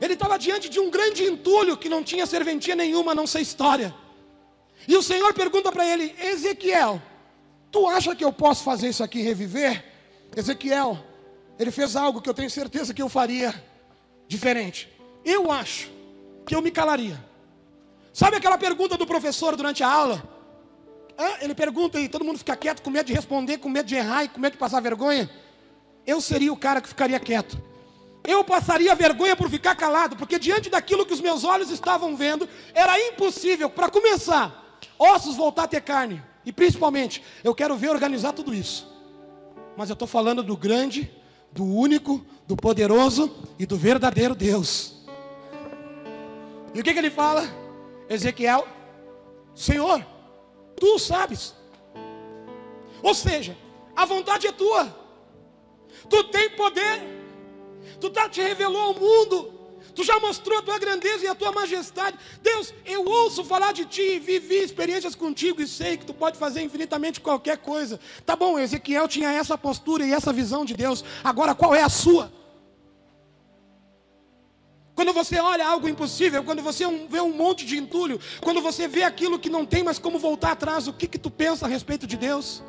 Ele 0.00 0.12
estava 0.12 0.38
diante 0.38 0.68
de 0.68 0.78
um 0.78 0.90
grande 0.90 1.24
entulho 1.24 1.76
que 1.76 1.88
não 1.88 2.02
tinha 2.02 2.26
serventia 2.26 2.74
nenhuma, 2.74 3.12
a 3.12 3.14
não 3.14 3.26
ser 3.26 3.40
história. 3.40 3.94
E 4.86 4.96
o 4.96 5.02
Senhor 5.02 5.32
pergunta 5.34 5.72
para 5.72 5.86
ele: 5.86 6.14
Ezequiel, 6.20 7.00
tu 7.70 7.86
acha 7.86 8.14
que 8.14 8.24
eu 8.24 8.32
posso 8.32 8.62
fazer 8.64 8.88
isso 8.88 9.02
aqui 9.02 9.20
reviver? 9.20 9.84
Ezequiel, 10.36 10.98
ele 11.58 11.70
fez 11.70 11.96
algo 11.96 12.20
que 12.20 12.28
eu 12.28 12.34
tenho 12.34 12.50
certeza 12.50 12.94
que 12.94 13.02
eu 13.02 13.08
faria 13.08 13.54
diferente. 14.28 14.88
Eu 15.24 15.50
acho 15.50 15.90
que 16.46 16.54
eu 16.54 16.62
me 16.62 16.70
calaria. 16.70 17.22
Sabe 18.12 18.36
aquela 18.36 18.56
pergunta 18.56 18.96
do 18.96 19.06
professor 19.06 19.56
durante 19.56 19.82
a 19.82 19.88
aula? 19.88 20.36
ele 21.40 21.54
pergunta 21.54 21.98
e 21.98 22.08
todo 22.08 22.24
mundo 22.24 22.38
fica 22.38 22.54
quieto, 22.56 22.82
com 22.82 22.90
medo 22.90 23.06
de 23.06 23.14
responder, 23.14 23.58
com 23.58 23.68
medo 23.68 23.86
de 23.86 23.94
errar 23.94 24.24
e 24.24 24.28
com 24.28 24.40
medo 24.40 24.52
de 24.52 24.58
passar 24.58 24.80
vergonha. 24.80 25.30
Eu 26.06 26.20
seria 26.20 26.52
o 26.52 26.56
cara 26.56 26.80
que 26.80 26.88
ficaria 26.88 27.18
quieto. 27.18 27.58
Eu 28.22 28.44
passaria 28.44 28.94
vergonha 28.94 29.36
por 29.36 29.48
ficar 29.48 29.74
calado, 29.74 30.16
porque 30.16 30.38
diante 30.38 30.68
daquilo 30.68 31.06
que 31.06 31.14
os 31.14 31.20
meus 31.20 31.44
olhos 31.44 31.70
estavam 31.70 32.16
vendo, 32.16 32.48
era 32.74 32.98
impossível, 33.08 33.70
para 33.70 33.88
começar, 33.88 34.65
ossos 34.98 35.36
voltar 35.36 35.64
a 35.64 35.68
ter 35.68 35.80
carne. 35.80 36.22
E 36.44 36.52
principalmente, 36.52 37.22
eu 37.42 37.54
quero 37.54 37.76
ver 37.76 37.90
organizar 37.90 38.32
tudo 38.32 38.54
isso. 38.54 38.94
mas 39.76 39.90
eu 39.90 39.94
estou 39.94 40.08
falando 40.08 40.42
do 40.42 40.56
grande, 40.56 41.10
do 41.52 41.64
único, 41.64 42.24
do 42.46 42.56
poderoso 42.56 43.30
e 43.58 43.66
do 43.66 43.76
verdadeiro 43.76 44.34
Deus. 44.34 45.04
E 46.74 46.80
o 46.80 46.82
que, 46.82 46.92
que 46.92 46.98
ele 46.98 47.10
fala? 47.10 47.46
Ezequiel, 48.08 48.66
Senhor, 49.54 50.04
tu 50.76 50.98
sabes. 50.98 51.54
Ou 53.02 53.14
seja, 53.14 53.56
a 53.94 54.04
vontade 54.04 54.46
é 54.46 54.52
tua. 54.52 54.94
Tu 56.08 56.24
tem 56.24 56.50
poder. 56.50 57.02
Tu 58.00 58.10
tá 58.10 58.28
te 58.28 58.42
revelou 58.42 58.80
ao 58.80 58.94
mundo. 58.94 59.55
Tu 59.94 60.04
já 60.04 60.18
mostrou 60.20 60.58
a 60.58 60.62
tua 60.62 60.78
grandeza 60.78 61.24
e 61.24 61.28
a 61.28 61.34
tua 61.34 61.52
majestade. 61.52 62.18
Deus, 62.42 62.72
eu 62.84 63.04
ouço 63.04 63.44
falar 63.44 63.72
de 63.72 63.84
ti, 63.84 64.18
vivi 64.18 64.56
experiências 64.56 65.14
contigo 65.14 65.62
e 65.62 65.66
sei 65.66 65.96
que 65.96 66.04
tu 66.04 66.14
pode 66.14 66.38
fazer 66.38 66.62
infinitamente 66.62 67.20
qualquer 67.20 67.58
coisa. 67.58 67.98
Tá 68.24 68.36
bom, 68.36 68.58
Ezequiel 68.58 69.08
tinha 69.08 69.32
essa 69.32 69.56
postura 69.56 70.04
e 70.06 70.12
essa 70.12 70.32
visão 70.32 70.64
de 70.64 70.74
Deus. 70.74 71.04
Agora 71.24 71.54
qual 71.54 71.74
é 71.74 71.82
a 71.82 71.88
sua? 71.88 72.32
Quando 74.94 75.12
você 75.12 75.38
olha 75.38 75.66
algo 75.68 75.86
impossível, 75.86 76.42
quando 76.42 76.62
você 76.62 76.84
vê 77.08 77.20
um 77.20 77.32
monte 77.32 77.66
de 77.66 77.76
entulho, 77.76 78.18
quando 78.40 78.62
você 78.62 78.88
vê 78.88 79.02
aquilo 79.02 79.38
que 79.38 79.50
não 79.50 79.66
tem 79.66 79.82
mais 79.82 79.98
como 79.98 80.18
voltar 80.18 80.52
atrás, 80.52 80.88
o 80.88 80.92
que 80.92 81.06
que 81.06 81.18
tu 81.18 81.30
pensa 81.30 81.66
a 81.66 81.68
respeito 81.68 82.06
de 82.06 82.16
Deus? 82.16 82.62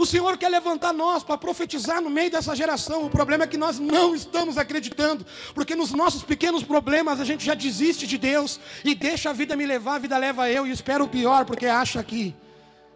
O 0.00 0.06
Senhor 0.06 0.38
quer 0.38 0.48
levantar 0.48 0.94
nós 0.94 1.22
para 1.22 1.36
profetizar 1.36 2.00
no 2.00 2.08
meio 2.08 2.30
dessa 2.30 2.56
geração. 2.56 3.04
O 3.04 3.10
problema 3.10 3.44
é 3.44 3.46
que 3.46 3.58
nós 3.58 3.78
não 3.78 4.14
estamos 4.14 4.56
acreditando, 4.56 5.26
porque 5.54 5.74
nos 5.74 5.92
nossos 5.92 6.22
pequenos 6.22 6.62
problemas 6.62 7.20
a 7.20 7.24
gente 7.26 7.44
já 7.44 7.52
desiste 7.52 8.06
de 8.06 8.16
Deus 8.16 8.58
e 8.82 8.94
deixa 8.94 9.28
a 9.28 9.34
vida 9.34 9.54
me 9.54 9.66
levar, 9.66 9.96
a 9.96 9.98
vida 9.98 10.16
leva 10.16 10.48
eu 10.48 10.66
e 10.66 10.70
espera 10.70 11.04
o 11.04 11.08
pior, 11.08 11.44
porque 11.44 11.66
acha 11.66 12.02
que, 12.02 12.34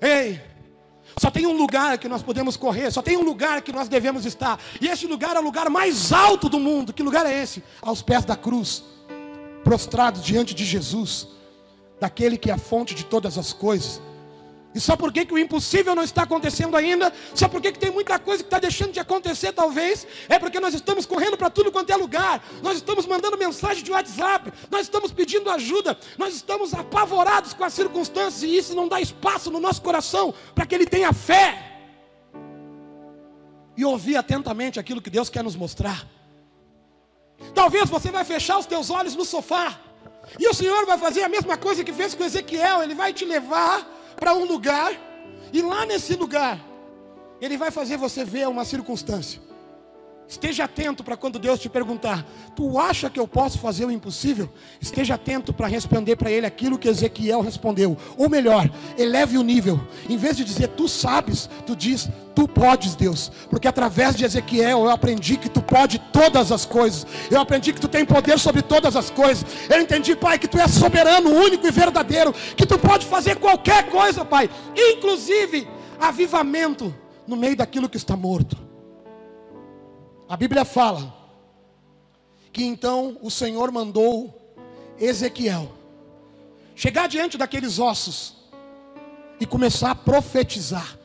ei, 0.01 0.41
só 1.19 1.31
tem 1.31 1.47
um 1.47 1.53
lugar 1.53 1.99
que 1.99 2.09
nós 2.09 2.23
podemos 2.23 2.57
correr, 2.57 2.91
só 2.91 3.03
tem 3.03 3.19
um 3.19 3.23
lugar 3.23 3.61
que 3.61 3.71
nós 3.71 3.87
devemos 3.87 4.25
estar, 4.25 4.59
e 4.81 4.89
esse 4.89 5.07
lugar 5.07 5.37
é 5.37 5.41
o 5.41 5.43
lugar 5.43 5.69
mais 5.69 6.11
alto 6.11 6.49
do 6.49 6.59
mundo. 6.59 6.91
Que 6.91 7.03
lugar 7.03 7.27
é 7.27 7.43
esse? 7.43 7.63
Aos 7.83 8.01
pés 8.01 8.25
da 8.25 8.35
cruz, 8.35 8.83
prostrados 9.63 10.25
diante 10.25 10.55
de 10.55 10.65
Jesus, 10.65 11.29
daquele 12.01 12.39
que 12.39 12.51
é 12.51 12.55
a 12.55 12.59
fonte 12.59 12.95
de 12.95 13.05
todas 13.05 13.37
as 13.37 13.53
coisas 13.53 14.01
e 14.75 14.81
sabe 14.81 14.99
por 14.99 15.13
que, 15.13 15.25
que 15.25 15.33
o 15.33 15.39
impossível 15.39 15.95
não 15.95 16.03
está 16.03 16.25
acontecendo 16.25 16.77
ainda? 16.77 17.13
Sabe 17.33 17.53
por 17.53 17.63
que, 17.63 17.71
que 17.71 17.79
tem 17.79 17.93
muita 17.93 18.19
coisa 18.19 18.43
que 18.43 18.49
está 18.49 18.59
deixando 18.59 18.91
de 18.91 18.99
acontecer, 18.99 19.53
talvez? 19.53 20.05
É 20.29 20.37
porque 20.37 20.59
nós 20.59 20.75
estamos 20.75 21.07
correndo 21.07 21.37
para 21.37 21.49
tudo 21.49 21.71
quanto 21.71 21.91
é 21.91 21.97
lugar, 21.97 22.45
nós 22.61 22.77
estamos 22.77 23.07
mandando 23.07 23.39
mensagem 23.39 23.85
de 23.85 23.93
WhatsApp, 23.93 24.53
nós 24.69 24.83
estamos 24.83 25.13
pedindo 25.13 25.49
ajuda, 25.49 25.97
nós 26.19 26.35
estamos 26.35 26.75
apavorados 26.75 27.55
com 27.55 27.63
as 27.63 27.73
circunstâncias, 27.73 28.43
e 28.43 28.57
isso 28.57 28.75
não 28.75 28.89
dá 28.89 29.01
espaço 29.01 29.49
no 29.49 29.61
nosso 29.61 29.81
coração 29.81 30.35
para 30.57 30.67
que 30.67 30.75
ele 30.75 30.87
tenha 30.87 31.13
fé 31.13 31.71
e 33.77 33.85
ouvir 33.85 34.17
atentamente 34.17 34.81
aquilo 34.81 35.01
que 35.01 35.11
Deus 35.11 35.29
quer 35.29 35.45
nos 35.45 35.55
mostrar. 35.55 36.05
Talvez 37.55 37.89
você 37.89 38.11
vai 38.11 38.25
fechar 38.25 38.59
os 38.59 38.67
teus 38.67 38.91
olhos 38.91 39.15
no 39.15 39.25
sofá, 39.25 39.79
e 40.37 40.49
o 40.49 40.55
Senhor 40.55 40.85
vai 40.85 40.99
fazer 40.99 41.23
a 41.23 41.29
mesma 41.29 41.57
coisa 41.57 41.85
que 41.85 41.93
fez 41.93 42.13
com 42.13 42.25
Ezequiel, 42.25 42.83
ele 42.83 42.95
vai 42.95 43.13
te 43.13 43.25
levar 43.25 43.94
para 44.17 44.35
um 44.35 44.45
lugar, 44.45 44.93
e 45.53 45.63
lá 45.63 45.87
nesse 45.87 46.15
lugar, 46.15 46.59
Ele 47.41 47.57
vai 47.57 47.71
fazer 47.71 47.97
você 47.97 48.25
ver 48.25 48.49
uma 48.49 48.65
circunstância. 48.65 49.41
Esteja 50.27 50.65
atento 50.65 51.05
para 51.05 51.17
quando 51.17 51.39
Deus 51.39 51.61
te 51.61 51.69
perguntar: 51.69 52.27
Tu 52.57 52.79
acha 52.79 53.11
que 53.11 53.21
eu 53.21 53.29
posso 53.29 53.59
fazer 53.59 53.85
o 53.85 53.91
impossível? 53.91 54.49
Esteja 54.81 55.15
atento 55.15 55.53
para 55.53 55.67
responder 55.67 56.17
para 56.17 56.31
ele 56.31 56.47
aquilo 56.47 56.79
que 56.79 56.89
Ezequiel 56.89 57.43
respondeu. 57.43 57.97
Ou 58.17 58.29
melhor, 58.29 58.71
eleve 58.97 59.37
o 59.37 59.43
nível. 59.43 59.81
Em 60.09 60.17
vez 60.17 60.37
de 60.37 60.45
dizer 60.45 60.69
tu 60.69 60.89
sabes, 60.89 61.49
tu 61.67 61.77
diz 61.77 62.09
tu 62.35 62.49
podes, 62.49 62.97
Deus. 62.97 63.31
Porque 63.49 63.69
através 63.69 64.17
de 64.17 64.25
Ezequiel 64.25 64.81
eu 64.81 64.91
aprendi 64.91 65.37
que 65.37 65.49
tu 65.49 65.63
pode 65.63 65.99
todas 66.13 66.51
as 66.51 66.65
coisas. 66.65 67.07
Eu 67.31 67.41
aprendi 67.41 67.73
que 67.73 67.81
tu 67.81 67.87
tem 67.87 68.05
poder 68.05 68.39
sobre 68.39 68.63
todas 68.63 68.97
as 68.97 69.11
coisas. 69.11 69.45
Eu 69.71 69.81
entendi, 69.81 70.17
Pai, 70.17 70.39
que 70.39 70.49
tu 70.49 70.59
és 70.59 70.71
soberano, 70.71 71.31
único 71.31 71.67
e 71.67 71.71
verdadeiro. 71.71 72.35
Que 72.57 72.67
tu 72.67 72.79
pode 72.79 73.07
fazer 73.07 73.37
qualquer 73.37 73.89
coisa, 73.91 74.25
Pai. 74.25 74.51
Inclusive 74.75 75.69
avivamento 76.01 76.95
no 77.27 77.37
meio 77.37 77.57
daquilo 77.57 77.89
que 77.89 77.97
está 77.97 78.17
morto. 78.17 78.74
A 80.35 80.37
Bíblia 80.37 80.65
fala 80.65 81.15
que 82.53 82.65
então 82.65 83.17
o 83.23 83.31
Senhor 83.31 83.71
mandou 83.71 84.53
Ezequiel 84.99 85.71
chegar 86.75 87.07
diante 87.07 87.39
daqueles 87.39 87.79
ossos 87.79 88.35
e 89.39 89.47
começar 89.47 89.93
a 89.93 89.95
profetizar. 89.95 90.99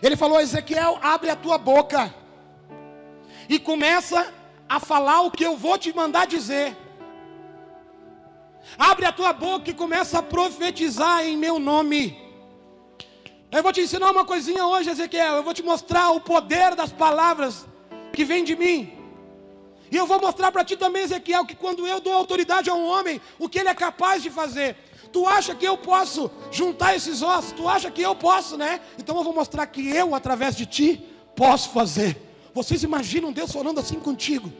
Ele 0.00 0.14
falou: 0.14 0.40
Ezequiel, 0.40 1.00
abre 1.02 1.30
a 1.30 1.34
tua 1.34 1.58
boca 1.58 2.14
e 3.48 3.58
começa 3.58 4.32
a 4.68 4.78
falar 4.78 5.22
o 5.22 5.32
que 5.32 5.44
eu 5.44 5.56
vou 5.56 5.76
te 5.76 5.92
mandar 5.92 6.28
dizer. 6.28 6.76
Abre 8.78 9.04
a 9.04 9.10
tua 9.12 9.32
boca 9.32 9.68
e 9.68 9.74
começa 9.74 10.20
a 10.20 10.22
profetizar 10.22 11.26
em 11.26 11.36
meu 11.36 11.58
nome. 11.58 12.23
Eu 13.54 13.62
vou 13.62 13.72
te 13.72 13.80
ensinar 13.80 14.10
uma 14.10 14.24
coisinha 14.24 14.66
hoje, 14.66 14.90
Ezequiel. 14.90 15.36
Eu 15.36 15.44
vou 15.44 15.54
te 15.54 15.62
mostrar 15.62 16.10
o 16.10 16.20
poder 16.20 16.74
das 16.74 16.90
palavras 16.90 17.64
que 18.12 18.24
vem 18.24 18.42
de 18.42 18.56
mim. 18.56 18.92
E 19.92 19.96
eu 19.96 20.08
vou 20.08 20.20
mostrar 20.20 20.50
para 20.50 20.64
ti 20.64 20.76
também, 20.76 21.04
Ezequiel, 21.04 21.46
que 21.46 21.54
quando 21.54 21.86
eu 21.86 22.00
dou 22.00 22.12
autoridade 22.12 22.68
a 22.68 22.74
um 22.74 22.84
homem, 22.84 23.20
o 23.38 23.48
que 23.48 23.60
ele 23.60 23.68
é 23.68 23.74
capaz 23.74 24.24
de 24.24 24.28
fazer. 24.28 24.76
Tu 25.12 25.24
acha 25.28 25.54
que 25.54 25.64
eu 25.64 25.78
posso 25.78 26.28
juntar 26.50 26.96
esses 26.96 27.22
ossos? 27.22 27.52
Tu 27.52 27.68
acha 27.68 27.92
que 27.92 28.02
eu 28.02 28.16
posso, 28.16 28.56
né? 28.56 28.80
Então 28.98 29.16
eu 29.16 29.22
vou 29.22 29.32
mostrar 29.32 29.64
que 29.68 29.88
eu, 29.88 30.16
através 30.16 30.56
de 30.56 30.66
ti, 30.66 31.00
posso 31.36 31.70
fazer. 31.70 32.20
Vocês 32.52 32.82
imaginam 32.82 33.30
Deus 33.30 33.52
falando 33.52 33.78
assim 33.78 34.00
contigo? 34.00 34.52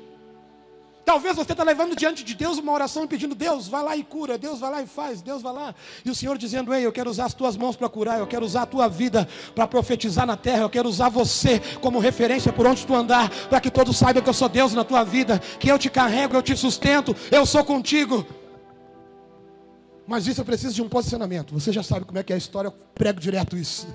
Talvez 1.04 1.36
você 1.36 1.52
está 1.52 1.62
levando 1.62 1.94
diante 1.94 2.24
de 2.24 2.34
Deus 2.34 2.58
uma 2.58 2.72
oração 2.72 3.06
pedindo, 3.06 3.34
Deus, 3.34 3.68
vai 3.68 3.82
lá 3.82 3.94
e 3.94 4.02
cura, 4.02 4.38
Deus 4.38 4.58
vai 4.58 4.70
lá 4.70 4.82
e 4.82 4.86
faz, 4.86 5.20
Deus 5.20 5.42
vai 5.42 5.52
lá. 5.52 5.74
E 6.02 6.10
o 6.10 6.14
Senhor 6.14 6.38
dizendo, 6.38 6.72
ei, 6.72 6.86
eu 6.86 6.92
quero 6.92 7.10
usar 7.10 7.26
as 7.26 7.34
tuas 7.34 7.58
mãos 7.58 7.76
para 7.76 7.88
curar, 7.90 8.18
eu 8.18 8.26
quero 8.26 8.44
usar 8.44 8.62
a 8.62 8.66
tua 8.66 8.88
vida 8.88 9.28
para 9.54 9.66
profetizar 9.66 10.26
na 10.26 10.36
terra, 10.36 10.62
eu 10.62 10.70
quero 10.70 10.88
usar 10.88 11.10
você 11.10 11.60
como 11.82 11.98
referência 11.98 12.52
por 12.52 12.66
onde 12.66 12.86
tu 12.86 12.94
andar, 12.94 13.28
para 13.50 13.60
que 13.60 13.70
todos 13.70 13.98
saibam 13.98 14.22
que 14.22 14.30
eu 14.30 14.34
sou 14.34 14.48
Deus 14.48 14.72
na 14.72 14.82
tua 14.82 15.04
vida, 15.04 15.38
que 15.60 15.70
eu 15.70 15.78
te 15.78 15.90
carrego, 15.90 16.36
eu 16.36 16.42
te 16.42 16.56
sustento, 16.56 17.14
eu 17.30 17.44
sou 17.44 17.62
contigo. 17.62 18.26
Mas 20.06 20.26
isso 20.26 20.40
eu 20.40 20.44
preciso 20.44 20.74
de 20.74 20.82
um 20.82 20.88
posicionamento. 20.88 21.52
Você 21.52 21.70
já 21.70 21.82
sabe 21.82 22.06
como 22.06 22.18
é 22.18 22.22
que 22.22 22.32
é 22.32 22.36
a 22.36 22.38
história, 22.38 22.68
eu 22.68 22.74
prego 22.94 23.20
direto 23.20 23.58
isso. 23.58 23.86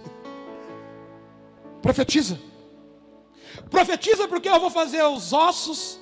Profetiza. 1.82 2.40
Profetiza 3.72 4.28
porque 4.28 4.48
eu 4.48 4.60
vou 4.60 4.70
fazer 4.70 5.04
os 5.04 5.34
ossos 5.34 6.00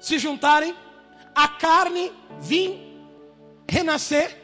se 0.00 0.18
juntarem, 0.18 0.74
a 1.34 1.46
carne 1.46 2.12
vir, 2.40 2.80
renascer 3.68 4.36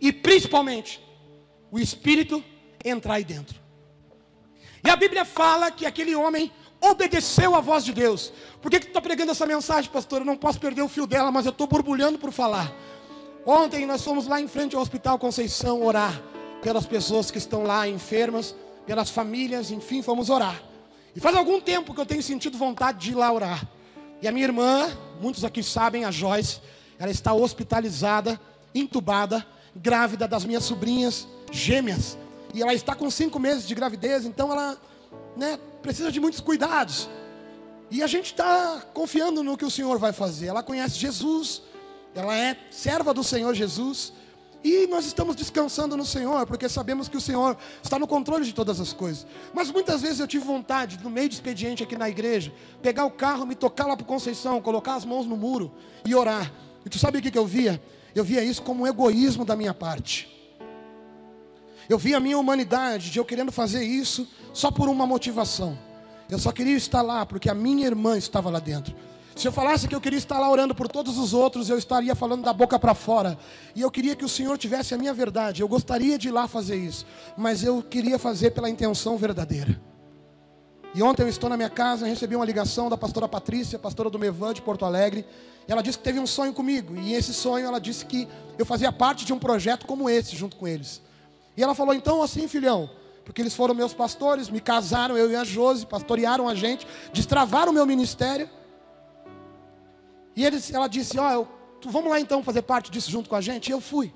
e 0.00 0.12
principalmente 0.12 1.00
o 1.70 1.78
espírito 1.78 2.42
entrar 2.84 3.14
aí 3.14 3.24
dentro. 3.24 3.60
E 4.84 4.90
a 4.90 4.96
Bíblia 4.96 5.24
fala 5.24 5.70
que 5.70 5.86
aquele 5.86 6.14
homem 6.14 6.50
obedeceu 6.80 7.54
a 7.54 7.60
voz 7.60 7.84
de 7.84 7.92
Deus. 7.92 8.32
Por 8.60 8.70
que, 8.70 8.80
que 8.80 8.86
tu 8.86 8.88
está 8.88 9.00
pregando 9.00 9.30
essa 9.30 9.46
mensagem, 9.46 9.90
pastor? 9.90 10.20
Eu 10.20 10.24
não 10.24 10.36
posso 10.36 10.58
perder 10.58 10.82
o 10.82 10.88
fio 10.88 11.06
dela, 11.06 11.30
mas 11.30 11.46
eu 11.46 11.50
estou 11.50 11.66
borbulhando 11.66 12.18
por 12.18 12.32
falar. 12.32 12.72
Ontem 13.46 13.86
nós 13.86 14.02
fomos 14.02 14.26
lá 14.26 14.40
em 14.40 14.48
frente 14.48 14.74
ao 14.74 14.82
Hospital 14.82 15.18
Conceição 15.18 15.84
orar 15.84 16.20
pelas 16.60 16.86
pessoas 16.86 17.30
que 17.30 17.38
estão 17.38 17.64
lá 17.64 17.88
enfermas, 17.88 18.54
pelas 18.86 19.10
famílias, 19.10 19.70
enfim, 19.70 20.02
fomos 20.02 20.30
orar. 20.30 20.60
E 21.14 21.20
faz 21.20 21.36
algum 21.36 21.60
tempo 21.60 21.94
que 21.94 22.00
eu 22.00 22.06
tenho 22.06 22.22
sentido 22.22 22.58
vontade 22.58 22.98
de 22.98 23.12
ir 23.12 23.14
lá 23.14 23.32
orar. 23.32 23.68
E 24.22 24.28
a 24.28 24.30
minha 24.30 24.46
irmã, 24.46 24.88
muitos 25.20 25.44
aqui 25.44 25.64
sabem, 25.64 26.04
a 26.04 26.10
Joyce, 26.12 26.60
ela 26.96 27.10
está 27.10 27.34
hospitalizada, 27.34 28.40
entubada, 28.72 29.44
grávida 29.74 30.28
das 30.28 30.44
minhas 30.44 30.62
sobrinhas 30.62 31.26
gêmeas. 31.50 32.16
E 32.54 32.62
ela 32.62 32.72
está 32.72 32.94
com 32.94 33.10
cinco 33.10 33.40
meses 33.40 33.66
de 33.66 33.74
gravidez, 33.74 34.24
então 34.24 34.52
ela 34.52 34.78
né, 35.36 35.58
precisa 35.82 36.12
de 36.12 36.20
muitos 36.20 36.38
cuidados. 36.38 37.08
E 37.90 38.00
a 38.00 38.06
gente 38.06 38.26
está 38.26 38.80
confiando 38.94 39.42
no 39.42 39.56
que 39.56 39.64
o 39.64 39.70
Senhor 39.70 39.98
vai 39.98 40.12
fazer. 40.12 40.46
Ela 40.46 40.62
conhece 40.62 41.00
Jesus, 41.00 41.60
ela 42.14 42.32
é 42.36 42.56
serva 42.70 43.12
do 43.12 43.24
Senhor 43.24 43.52
Jesus. 43.54 44.12
E 44.64 44.86
nós 44.86 45.06
estamos 45.06 45.34
descansando 45.34 45.96
no 45.96 46.04
Senhor, 46.04 46.46
porque 46.46 46.68
sabemos 46.68 47.08
que 47.08 47.16
o 47.16 47.20
Senhor 47.20 47.56
está 47.82 47.98
no 47.98 48.06
controle 48.06 48.44
de 48.44 48.52
todas 48.52 48.80
as 48.80 48.92
coisas. 48.92 49.26
Mas 49.52 49.70
muitas 49.70 50.02
vezes 50.02 50.20
eu 50.20 50.26
tive 50.28 50.44
vontade, 50.44 51.00
no 51.02 51.10
meio 51.10 51.28
de 51.28 51.34
expediente 51.34 51.82
aqui 51.82 51.96
na 51.96 52.08
igreja, 52.08 52.52
pegar 52.80 53.04
o 53.04 53.10
carro, 53.10 53.44
me 53.44 53.56
tocar 53.56 53.86
lá 53.86 53.96
para 53.96 54.06
Conceição, 54.06 54.60
colocar 54.60 54.94
as 54.94 55.04
mãos 55.04 55.26
no 55.26 55.36
muro 55.36 55.72
e 56.04 56.14
orar. 56.14 56.52
E 56.86 56.88
tu 56.88 56.98
sabe 56.98 57.18
o 57.18 57.22
que, 57.22 57.30
que 57.30 57.38
eu 57.38 57.46
via? 57.46 57.82
Eu 58.14 58.22
via 58.22 58.44
isso 58.44 58.62
como 58.62 58.84
um 58.84 58.86
egoísmo 58.86 59.44
da 59.44 59.56
minha 59.56 59.74
parte. 59.74 60.28
Eu 61.88 61.98
via 61.98 62.18
a 62.18 62.20
minha 62.20 62.38
humanidade 62.38 63.10
de 63.10 63.18
eu 63.18 63.24
querendo 63.24 63.50
fazer 63.50 63.82
isso 63.82 64.28
só 64.52 64.70
por 64.70 64.88
uma 64.88 65.06
motivação. 65.06 65.76
Eu 66.30 66.38
só 66.38 66.52
queria 66.52 66.76
estar 66.76 67.02
lá 67.02 67.26
porque 67.26 67.50
a 67.50 67.54
minha 67.54 67.86
irmã 67.86 68.16
estava 68.16 68.48
lá 68.48 68.60
dentro. 68.60 68.94
Se 69.34 69.48
eu 69.48 69.52
falasse 69.52 69.88
que 69.88 69.94
eu 69.94 70.00
queria 70.00 70.18
estar 70.18 70.38
lá 70.38 70.50
orando 70.50 70.74
por 70.74 70.88
todos 70.88 71.16
os 71.18 71.32
outros, 71.32 71.70
eu 71.70 71.78
estaria 71.78 72.14
falando 72.14 72.42
da 72.42 72.52
boca 72.52 72.78
para 72.78 72.94
fora. 72.94 73.38
E 73.74 73.80
eu 73.80 73.90
queria 73.90 74.14
que 74.14 74.24
o 74.24 74.28
Senhor 74.28 74.56
tivesse 74.58 74.94
a 74.94 74.98
minha 74.98 75.14
verdade. 75.14 75.62
Eu 75.62 75.68
gostaria 75.68 76.18
de 76.18 76.28
ir 76.28 76.30
lá 76.30 76.46
fazer 76.46 76.76
isso, 76.76 77.06
mas 77.36 77.64
eu 77.64 77.82
queria 77.82 78.18
fazer 78.18 78.50
pela 78.50 78.68
intenção 78.68 79.16
verdadeira. 79.16 79.80
E 80.94 81.02
ontem 81.02 81.22
eu 81.22 81.28
estou 81.28 81.48
na 81.48 81.56
minha 81.56 81.70
casa, 81.70 82.06
recebi 82.06 82.36
uma 82.36 82.44
ligação 82.44 82.90
da 82.90 82.98
pastora 82.98 83.26
Patrícia, 83.26 83.78
pastora 83.78 84.10
do 84.10 84.18
Mevan 84.18 84.52
de 84.52 84.60
Porto 84.60 84.84
Alegre. 84.84 85.24
E 85.66 85.72
ela 85.72 85.82
disse 85.82 85.96
que 85.96 86.04
teve 86.04 86.20
um 86.20 86.26
sonho 86.26 86.52
comigo. 86.52 86.94
E 86.96 87.14
esse 87.14 87.32
sonho 87.32 87.66
ela 87.66 87.80
disse 87.80 88.04
que 88.04 88.28
eu 88.58 88.66
fazia 88.66 88.92
parte 88.92 89.24
de 89.24 89.32
um 89.32 89.38
projeto 89.38 89.86
como 89.86 90.10
esse 90.10 90.36
junto 90.36 90.56
com 90.56 90.68
eles. 90.68 91.00
E 91.56 91.62
ela 91.62 91.74
falou: 91.74 91.94
"Então 91.94 92.22
assim, 92.22 92.46
filhão, 92.46 92.90
porque 93.24 93.40
eles 93.40 93.54
foram 93.54 93.74
meus 93.74 93.94
pastores, 93.94 94.50
me 94.50 94.60
casaram, 94.60 95.16
eu 95.16 95.30
e 95.30 95.36
a 95.36 95.44
Josi, 95.44 95.86
pastorearam 95.86 96.46
a 96.46 96.54
gente, 96.54 96.86
destravaram 97.12 97.72
o 97.72 97.74
meu 97.74 97.86
ministério. 97.86 98.48
E 100.34 100.44
eles, 100.44 100.72
ela 100.72 100.88
disse: 100.88 101.18
Ó, 101.18 101.40
oh, 101.40 101.90
vamos 101.90 102.10
lá 102.10 102.20
então 102.20 102.42
fazer 102.42 102.62
parte 102.62 102.90
disso 102.90 103.10
junto 103.10 103.28
com 103.28 103.36
a 103.36 103.40
gente? 103.40 103.68
E 103.68 103.72
eu 103.72 103.80
fui. 103.80 104.12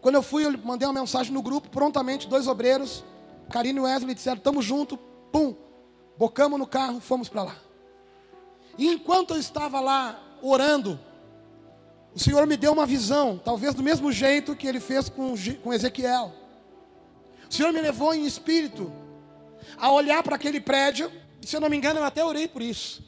Quando 0.00 0.16
eu 0.16 0.22
fui, 0.22 0.44
eu 0.44 0.58
mandei 0.58 0.86
uma 0.86 1.00
mensagem 1.00 1.32
no 1.32 1.42
grupo, 1.42 1.68
prontamente, 1.68 2.28
dois 2.28 2.46
obreiros, 2.46 3.04
Karine 3.50 3.78
e 3.78 3.82
Wesley, 3.82 4.14
disseram: 4.14 4.38
Estamos 4.38 4.64
juntos, 4.64 4.98
pum, 5.32 5.54
bocamos 6.18 6.58
no 6.58 6.66
carro, 6.66 7.00
fomos 7.00 7.28
para 7.28 7.44
lá. 7.44 7.56
E 8.76 8.88
enquanto 8.88 9.34
eu 9.34 9.40
estava 9.40 9.80
lá 9.80 10.20
orando, 10.42 10.98
o 12.14 12.18
Senhor 12.18 12.46
me 12.46 12.56
deu 12.56 12.72
uma 12.72 12.86
visão, 12.86 13.40
talvez 13.42 13.74
do 13.74 13.82
mesmo 13.82 14.10
jeito 14.10 14.56
que 14.56 14.66
ele 14.66 14.80
fez 14.80 15.08
com, 15.08 15.34
com 15.62 15.72
Ezequiel. 15.72 16.32
O 17.48 17.52
Senhor 17.52 17.72
me 17.72 17.80
levou 17.80 18.14
em 18.14 18.24
espírito 18.24 18.92
a 19.76 19.90
olhar 19.92 20.22
para 20.22 20.36
aquele 20.36 20.60
prédio, 20.60 21.10
se 21.42 21.56
eu 21.56 21.60
não 21.60 21.68
me 21.68 21.76
engano, 21.76 22.00
eu 22.00 22.04
até 22.04 22.24
orei 22.24 22.48
por 22.48 22.62
isso. 22.62 23.03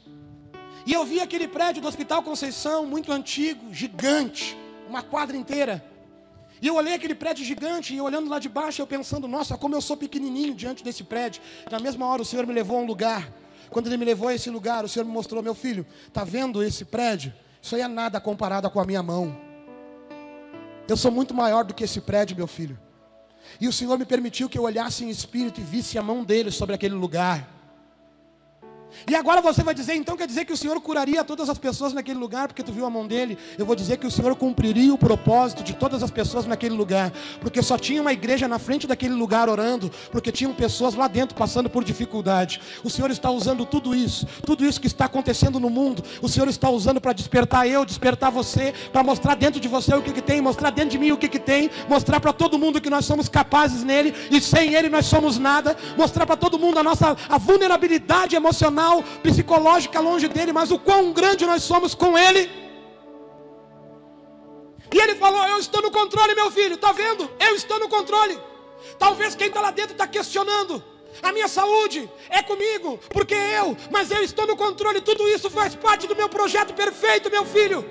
E 0.87 0.93
eu 0.93 1.03
vi 1.05 1.19
aquele 1.19 1.49
prédio 1.49 1.81
do 1.81 1.87
Hospital 1.89 2.23
Conceição, 2.23 2.85
muito 2.85 3.11
antigo, 3.11 3.73
gigante, 3.73 4.57
uma 4.87 5.03
quadra 5.03 5.35
inteira. 5.35 5.83
E 6.61 6.67
eu 6.67 6.75
olhei 6.75 6.93
aquele 6.93 7.13
prédio 7.13 7.43
gigante 7.43 7.93
e 7.93 7.99
olhando 7.99 8.29
lá 8.29 8.39
de 8.39 8.47
baixo, 8.47 8.81
eu 8.81 8.87
pensando, 8.87 9.27
nossa, 9.27 9.57
como 9.57 9.75
eu 9.75 9.81
sou 9.81 9.97
pequenininho 9.97 10.55
diante 10.55 10.85
desse 10.85 11.03
prédio. 11.03 11.41
Na 11.69 11.77
mesma 11.77 12.05
hora 12.05 12.21
o 12.21 12.25
Senhor 12.25 12.47
me 12.47 12.53
levou 12.53 12.77
a 12.77 12.79
um 12.79 12.85
lugar. 12.85 13.29
Quando 13.69 13.87
ele 13.87 13.97
me 13.97 14.05
levou 14.05 14.29
a 14.29 14.33
esse 14.33 14.49
lugar, 14.49 14.85
o 14.85 14.87
Senhor 14.87 15.03
me 15.03 15.11
mostrou, 15.11 15.43
meu 15.43 15.53
filho, 15.53 15.85
tá 16.13 16.23
vendo 16.23 16.63
esse 16.63 16.85
prédio? 16.85 17.33
Isso 17.61 17.75
aí 17.75 17.81
é 17.81 17.87
nada 17.89 18.21
comparado 18.21 18.69
com 18.69 18.79
a 18.79 18.85
minha 18.85 19.03
mão. 19.03 19.37
Eu 20.87 20.95
sou 20.95 21.11
muito 21.11 21.33
maior 21.33 21.65
do 21.65 21.73
que 21.73 21.83
esse 21.83 21.99
prédio, 21.99 22.37
meu 22.37 22.47
filho. 22.47 22.79
E 23.59 23.67
o 23.67 23.73
Senhor 23.73 23.99
me 23.99 24.05
permitiu 24.05 24.47
que 24.47 24.57
eu 24.57 24.63
olhasse 24.63 25.03
em 25.03 25.09
espírito 25.09 25.59
e 25.59 25.65
visse 25.65 25.97
a 25.97 26.01
mão 26.01 26.23
dele 26.23 26.49
sobre 26.49 26.73
aquele 26.73 26.95
lugar. 26.95 27.56
E 29.09 29.15
agora 29.15 29.41
você 29.41 29.63
vai 29.63 29.73
dizer, 29.73 29.95
então 29.95 30.17
quer 30.17 30.27
dizer 30.27 30.45
que 30.45 30.53
o 30.53 30.57
Senhor 30.57 30.79
curaria 30.81 31.23
todas 31.23 31.49
as 31.49 31.57
pessoas 31.57 31.93
naquele 31.93 32.19
lugar 32.19 32.47
porque 32.47 32.63
tu 32.63 32.71
viu 32.71 32.85
a 32.85 32.89
mão 32.89 33.07
dele? 33.07 33.37
Eu 33.57 33.65
vou 33.65 33.75
dizer 33.75 33.97
que 33.97 34.07
o 34.07 34.11
Senhor 34.11 34.35
cumpriria 34.35 34.93
o 34.93 34.97
propósito 34.97 35.63
de 35.63 35.73
todas 35.73 36.03
as 36.03 36.11
pessoas 36.11 36.45
naquele 36.45 36.75
lugar, 36.75 37.11
porque 37.39 37.61
só 37.61 37.77
tinha 37.77 38.01
uma 38.01 38.13
igreja 38.13 38.47
na 38.47 38.59
frente 38.59 38.87
daquele 38.87 39.13
lugar 39.13 39.49
orando, 39.49 39.91
porque 40.11 40.31
tinham 40.31 40.53
pessoas 40.53 40.95
lá 40.95 41.07
dentro 41.07 41.35
passando 41.35 41.69
por 41.69 41.83
dificuldade. 41.83 42.61
O 42.83 42.89
Senhor 42.89 43.11
está 43.11 43.29
usando 43.29 43.65
tudo 43.65 43.95
isso, 43.95 44.25
tudo 44.45 44.65
isso 44.65 44.79
que 44.79 44.87
está 44.87 45.05
acontecendo 45.05 45.59
no 45.59 45.69
mundo, 45.69 46.03
o 46.21 46.27
Senhor 46.27 46.47
está 46.47 46.69
usando 46.69 46.99
para 46.99 47.13
despertar 47.13 47.67
eu, 47.67 47.85
despertar 47.85 48.31
você, 48.31 48.73
para 48.91 49.03
mostrar 49.03 49.35
dentro 49.35 49.59
de 49.59 49.67
você 49.67 49.93
o 49.95 50.01
que, 50.01 50.11
que 50.11 50.21
tem, 50.21 50.41
mostrar 50.41 50.69
dentro 50.69 50.91
de 50.91 50.97
mim 50.97 51.11
o 51.11 51.17
que, 51.17 51.27
que 51.27 51.39
tem, 51.39 51.69
mostrar 51.87 52.19
para 52.19 52.33
todo 52.33 52.57
mundo 52.57 52.81
que 52.81 52.89
nós 52.89 53.05
somos 53.05 53.29
capazes 53.29 53.83
nele 53.83 54.13
e 54.31 54.41
sem 54.41 54.73
ele 54.73 54.89
nós 54.89 55.05
somos 55.05 55.37
nada, 55.37 55.75
mostrar 55.97 56.25
para 56.25 56.35
todo 56.35 56.59
mundo 56.59 56.79
a 56.79 56.83
nossa 56.83 57.15
a 57.29 57.37
vulnerabilidade 57.37 58.35
emocional 58.35 58.76
emocional, 58.77 59.03
psicológica 59.23 59.99
longe 59.99 60.27
dele, 60.27 60.53
mas 60.53 60.71
o 60.71 60.77
quão 60.77 61.11
grande 61.11 61.45
nós 61.45 61.63
somos 61.63 61.95
com 61.95 62.17
ele. 62.17 62.49
E 64.93 64.97
ele 64.99 65.15
falou: 65.15 65.43
Eu 65.47 65.59
estou 65.59 65.81
no 65.81 65.91
controle, 65.91 66.35
meu 66.35 66.51
filho, 66.51 66.75
está 66.75 66.91
vendo? 66.91 67.29
Eu 67.39 67.55
estou 67.55 67.79
no 67.79 67.89
controle. 67.89 68.39
Talvez 68.99 69.35
quem 69.35 69.47
está 69.47 69.59
lá 69.59 69.71
dentro 69.71 69.93
está 69.93 70.07
questionando. 70.07 70.83
A 71.21 71.31
minha 71.31 71.47
saúde 71.47 72.09
é 72.29 72.43
comigo, 72.43 72.99
porque 73.09 73.33
eu, 73.33 73.75
mas 73.91 74.11
eu 74.11 74.23
estou 74.23 74.45
no 74.45 74.55
controle. 74.55 75.01
Tudo 75.01 75.27
isso 75.27 75.49
faz 75.49 75.73
parte 75.73 76.05
do 76.05 76.15
meu 76.15 76.29
projeto 76.29 76.73
perfeito, 76.75 77.31
meu 77.31 77.43
filho. 77.43 77.83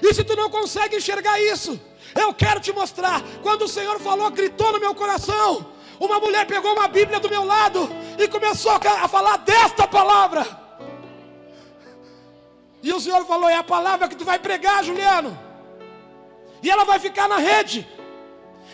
E 0.00 0.14
se 0.14 0.22
tu 0.22 0.36
não 0.36 0.48
consegue 0.48 0.96
enxergar 0.96 1.40
isso, 1.40 1.80
eu 2.14 2.32
quero 2.32 2.60
te 2.60 2.72
mostrar. 2.72 3.22
Quando 3.42 3.62
o 3.62 3.68
Senhor 3.68 3.98
falou, 3.98 4.30
gritou 4.30 4.72
no 4.72 4.80
meu 4.80 4.94
coração: 4.94 5.66
uma 5.98 6.20
mulher 6.20 6.46
pegou 6.46 6.72
uma 6.72 6.88
Bíblia 6.88 7.18
do 7.18 7.28
meu 7.28 7.44
lado 7.44 7.88
e 8.18 8.28
começou 8.28 8.72
a 8.72 9.08
falar 9.08 9.38
desta 9.38 9.86
palavra. 9.86 10.46
E 12.82 12.92
o 12.92 13.00
Senhor 13.00 13.24
falou: 13.24 13.48
É 13.48 13.56
a 13.56 13.62
palavra 13.62 14.08
que 14.08 14.16
tu 14.16 14.24
vai 14.24 14.38
pregar, 14.38 14.84
Juliano. 14.84 15.36
E 16.62 16.70
ela 16.70 16.84
vai 16.84 16.98
ficar 16.98 17.28
na 17.28 17.38
rede. 17.38 17.86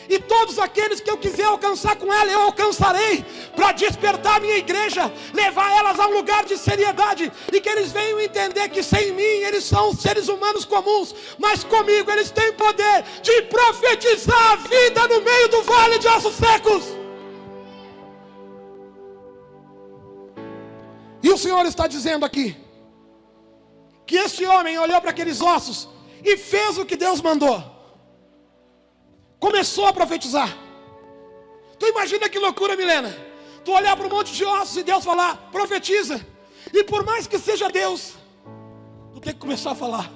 E 0.09 0.19
todos 0.19 0.59
aqueles 0.59 1.01
que 1.01 1.09
eu 1.09 1.17
quiser 1.17 1.45
alcançar 1.45 1.95
com 1.95 2.13
ela, 2.13 2.29
eu 2.33 2.43
alcançarei, 2.43 3.25
para 3.55 3.71
despertar 3.71 4.39
a 4.39 4.41
minha 4.41 4.57
igreja, 4.57 5.13
levar 5.33 5.71
elas 5.79 6.01
a 6.01 6.09
um 6.09 6.15
lugar 6.15 6.45
de 6.45 6.59
seriedade, 6.59 7.31
e 7.53 7.61
que 7.61 7.69
eles 7.69 7.93
venham 7.93 8.19
entender 8.19 8.69
que 8.71 8.83
sem 8.83 9.13
mim 9.13 9.23
eles 9.23 9.63
são 9.63 9.95
seres 9.95 10.27
humanos 10.27 10.65
comuns, 10.65 11.15
mas 11.39 11.63
comigo 11.63 12.11
eles 12.11 12.33
têm 12.33 12.53
poder 12.55 13.05
de 13.23 13.43
profetizar 13.43 14.53
a 14.53 14.57
vida 14.57 15.07
no 15.07 15.21
meio 15.21 15.49
do 15.49 15.63
vale 15.63 15.99
de 15.99 16.09
ossos 16.09 16.35
secos. 16.35 17.00
E 21.31 21.33
o 21.33 21.39
Senhor 21.39 21.65
está 21.65 21.87
dizendo 21.87 22.27
aqui 22.27 22.57
que 24.05 24.17
este 24.17 24.45
homem 24.45 24.77
olhou 24.77 25.01
para 25.01 25.11
aqueles 25.11 25.41
ossos 25.41 25.89
e 26.25 26.37
fez 26.37 26.77
o 26.77 26.85
que 26.85 26.97
Deus 26.97 27.21
mandou. 27.21 27.63
Começou 29.39 29.87
a 29.87 29.93
profetizar. 29.93 30.51
Tu 31.79 31.87
imagina 31.87 32.29
que 32.29 32.37
loucura, 32.37 32.75
Milena? 32.75 33.17
Tu 33.65 33.71
olhar 33.71 33.97
para 33.97 34.09
um 34.09 34.11
monte 34.11 34.33
de 34.33 34.45
ossos 34.45 34.79
e 34.79 34.83
Deus 34.83 35.05
falar, 35.05 35.37
profetiza. 35.53 36.21
E 36.73 36.83
por 36.83 37.05
mais 37.05 37.29
que 37.29 37.39
seja 37.39 37.71
Deus, 37.71 38.15
tu 39.13 39.21
tem 39.21 39.33
que 39.33 39.39
começar 39.39 39.71
a 39.71 39.77
falar. 39.77 40.11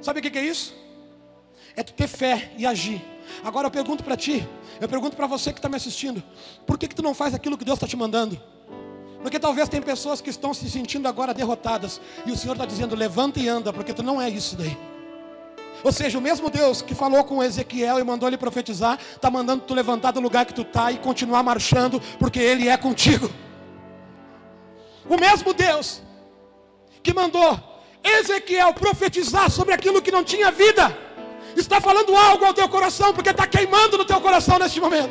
Sabe 0.00 0.18
o 0.18 0.22
que 0.22 0.36
é 0.36 0.42
isso? 0.44 0.74
É 1.76 1.84
tu 1.84 1.92
ter 1.92 2.08
fé 2.08 2.52
e 2.58 2.66
agir. 2.66 3.00
Agora 3.44 3.66
eu 3.66 3.70
pergunto 3.70 4.02
para 4.02 4.16
ti, 4.16 4.46
eu 4.80 4.88
pergunto 4.88 5.16
para 5.16 5.26
você 5.26 5.52
que 5.52 5.58
está 5.58 5.68
me 5.68 5.76
assistindo: 5.76 6.22
por 6.66 6.78
que, 6.78 6.88
que 6.88 6.94
tu 6.94 7.02
não 7.02 7.14
faz 7.14 7.34
aquilo 7.34 7.56
que 7.56 7.64
Deus 7.64 7.76
está 7.76 7.86
te 7.86 7.96
mandando? 7.96 8.40
Porque 9.22 9.38
talvez 9.38 9.68
tem 9.68 9.82
pessoas 9.82 10.20
que 10.20 10.30
estão 10.30 10.54
se 10.54 10.70
sentindo 10.70 11.08
agora 11.08 11.34
derrotadas 11.34 12.00
e 12.24 12.30
o 12.30 12.36
Senhor 12.36 12.54
está 12.54 12.64
dizendo: 12.64 12.94
levanta 12.94 13.40
e 13.40 13.48
anda, 13.48 13.72
porque 13.72 13.92
tu 13.92 14.02
não 14.02 14.20
é 14.20 14.28
isso 14.28 14.56
daí. 14.56 14.76
Ou 15.82 15.92
seja, 15.92 16.18
o 16.18 16.20
mesmo 16.20 16.50
Deus 16.50 16.82
que 16.82 16.94
falou 16.94 17.22
com 17.24 17.42
Ezequiel 17.42 18.00
e 18.00 18.04
mandou 18.04 18.28
ele 18.28 18.36
profetizar, 18.36 18.98
está 19.14 19.30
mandando 19.30 19.64
tu 19.64 19.74
levantar 19.74 20.10
do 20.10 20.20
lugar 20.20 20.44
que 20.44 20.54
tu 20.54 20.62
está 20.62 20.90
e 20.90 20.98
continuar 20.98 21.42
marchando, 21.42 22.00
porque 22.18 22.40
Ele 22.40 22.68
é 22.68 22.76
contigo. 22.76 23.30
O 25.08 25.16
mesmo 25.16 25.54
Deus 25.54 26.02
que 27.02 27.14
mandou 27.14 27.58
Ezequiel 28.02 28.74
profetizar 28.74 29.50
sobre 29.50 29.72
aquilo 29.72 30.02
que 30.02 30.10
não 30.10 30.24
tinha 30.24 30.50
vida 30.50 31.07
está 31.60 31.80
falando 31.80 32.14
algo 32.16 32.44
ao 32.44 32.54
teu 32.54 32.68
coração, 32.68 33.12
porque 33.12 33.30
está 33.30 33.46
queimando 33.46 33.98
no 33.98 34.04
teu 34.04 34.20
coração 34.20 34.58
neste 34.58 34.80
momento. 34.80 35.10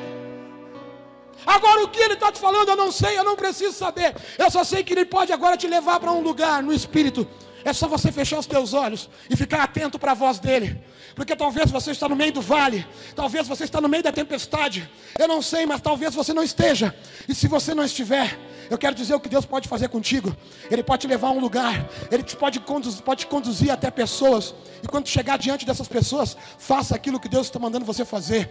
Agora 1.46 1.84
o 1.84 1.88
que 1.88 2.00
ele 2.00 2.16
está 2.16 2.32
te 2.32 2.40
falando, 2.40 2.70
eu 2.70 2.76
não 2.76 2.92
sei, 2.92 3.18
eu 3.18 3.24
não 3.24 3.36
preciso 3.36 3.72
saber. 3.74 4.16
Eu 4.38 4.52
só 4.52 4.64
sei 4.64 4.84
que 4.84 4.94
ele 4.94 5.06
pode 5.06 5.32
agora 5.32 5.56
te 5.56 5.68
levar 5.68 6.00
para 6.00 6.12
um 6.12 6.22
lugar 6.22 6.62
no 6.62 6.74
espírito. 6.74 7.28
É 7.68 7.74
só 7.74 7.86
você 7.86 8.14
fechar 8.14 8.40
os 8.40 8.46
teus 8.46 8.74
olhos 8.74 9.10
e 9.30 9.36
ficar 9.36 9.62
atento 9.62 10.00
para 10.00 10.14
a 10.14 10.16
voz 10.16 10.40
dele. 10.40 10.82
Porque 11.14 11.36
talvez 11.36 11.70
você 11.70 11.92
está 11.92 12.08
no 12.08 12.16
meio 12.16 12.32
do 12.32 12.42
vale, 12.42 12.88
talvez 13.14 13.46
você 13.46 13.66
está 13.66 13.82
no 13.82 13.90
meio 13.90 14.02
da 14.02 14.10
tempestade. 14.10 14.90
Eu 15.20 15.28
não 15.28 15.42
sei, 15.42 15.66
mas 15.66 15.82
talvez 15.82 16.16
você 16.16 16.34
não 16.34 16.44
esteja. 16.44 16.96
E 17.28 17.36
se 17.36 17.46
você 17.46 17.76
não 17.76 17.84
estiver, 17.84 18.40
eu 18.70 18.78
quero 18.78 18.96
dizer 18.96 19.16
o 19.16 19.20
que 19.20 19.28
Deus 19.28 19.46
pode 19.46 19.68
fazer 19.68 19.90
contigo. 19.90 20.34
Ele 20.72 20.82
pode 20.82 21.02
te 21.02 21.08
levar 21.08 21.28
a 21.28 21.32
um 21.32 21.42
lugar, 21.42 21.90
Ele 22.10 22.24
te 22.24 22.38
pode, 22.38 22.62
conduzir, 22.62 23.02
pode 23.04 23.26
te 23.26 23.28
conduzir 23.28 23.70
até 23.70 23.92
pessoas. 23.92 24.56
E 24.82 24.88
quando 24.88 25.10
chegar 25.10 25.38
diante 25.38 25.66
dessas 25.66 25.90
pessoas, 25.90 26.38
faça 26.58 26.96
aquilo 26.96 27.20
que 27.20 27.28
Deus 27.28 27.48
está 27.48 27.60
mandando 27.60 27.84
você 27.84 28.06
fazer. 28.06 28.50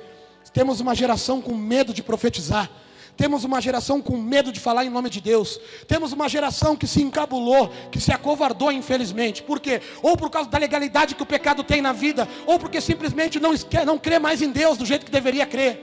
Temos 0.52 0.78
uma 0.78 0.94
geração 0.94 1.40
com 1.40 1.54
medo 1.54 1.94
de 1.94 2.02
profetizar. 2.02 2.68
Temos 3.16 3.44
uma 3.44 3.60
geração 3.60 4.02
com 4.02 4.16
medo 4.16 4.52
de 4.52 4.60
falar 4.60 4.84
em 4.84 4.90
nome 4.90 5.08
de 5.08 5.20
Deus. 5.20 5.58
Temos 5.88 6.12
uma 6.12 6.28
geração 6.28 6.76
que 6.76 6.86
se 6.86 7.02
encabulou, 7.02 7.72
que 7.90 7.98
se 7.98 8.12
acovardou, 8.12 8.70
infelizmente. 8.70 9.42
Por 9.42 9.58
quê? 9.58 9.80
Ou 10.02 10.16
por 10.16 10.28
causa 10.28 10.50
da 10.50 10.58
legalidade 10.58 11.14
que 11.14 11.22
o 11.22 11.26
pecado 11.26 11.64
tem 11.64 11.80
na 11.80 11.92
vida, 11.92 12.28
ou 12.46 12.58
porque 12.58 12.80
simplesmente 12.80 13.40
não, 13.40 13.52
não 13.86 13.98
crê 13.98 14.18
mais 14.18 14.42
em 14.42 14.50
Deus 14.50 14.76
do 14.76 14.84
jeito 14.84 15.06
que 15.06 15.10
deveria 15.10 15.46
crer. 15.46 15.80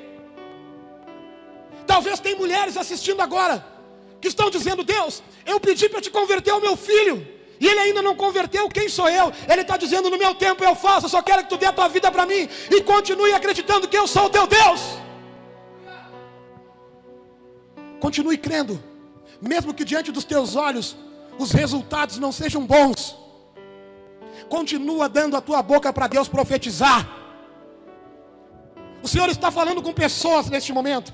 Talvez 1.88 2.20
tem 2.20 2.36
mulheres 2.36 2.78
assistindo 2.78 3.22
agora 3.22 3.66
que 4.22 4.28
estão 4.28 4.50
dizendo: 4.50 4.84
Deus, 4.84 5.24
eu 5.46 5.60
pedi 5.60 5.90
para 5.90 6.02
te 6.02 6.12
converter 6.12 6.52
ao 6.52 6.62
meu 6.62 6.78
filho. 6.78 7.28
E 7.60 7.68
ele 7.68 7.80
ainda 7.80 8.02
não 8.02 8.16
converteu, 8.16 8.68
quem 8.70 8.90
sou 8.90 9.10
eu? 9.10 9.32
Ele 9.50 9.62
está 9.62 9.76
dizendo: 9.76 10.10
no 10.10 10.18
meu 10.18 10.36
tempo 10.36 10.64
eu 10.64 10.76
faço, 10.76 11.06
eu 11.06 11.10
só 11.10 11.22
quero 11.22 11.44
que 11.44 11.50
tu 11.50 11.58
dê 11.58 11.66
a 11.66 11.74
tua 11.74 11.88
vida 11.88 12.12
para 12.12 12.26
mim. 12.26 12.48
E 12.70 12.82
continue 12.82 13.34
acreditando 13.34 13.88
que 13.88 13.98
eu 13.98 14.08
sou 14.08 14.26
o 14.26 14.30
teu 14.30 14.46
Deus. 14.46 15.03
Continue 18.04 18.38
crendo, 18.38 18.84
mesmo 19.42 19.74
que 19.74 19.86
diante 19.86 20.12
dos 20.12 20.26
teus 20.26 20.58
olhos 20.58 20.88
os 21.40 21.52
resultados 21.54 22.18
não 22.24 22.34
sejam 22.34 22.66
bons, 22.66 23.16
continua 24.50 25.08
dando 25.08 25.38
a 25.38 25.42
tua 25.42 25.62
boca 25.62 25.94
para 25.94 26.08
Deus 26.08 26.28
profetizar. 26.28 27.02
O 29.02 29.08
Senhor 29.08 29.30
está 29.30 29.50
falando 29.50 29.82
com 29.82 29.94
pessoas 29.94 30.50
neste 30.50 30.74
momento. 30.74 31.14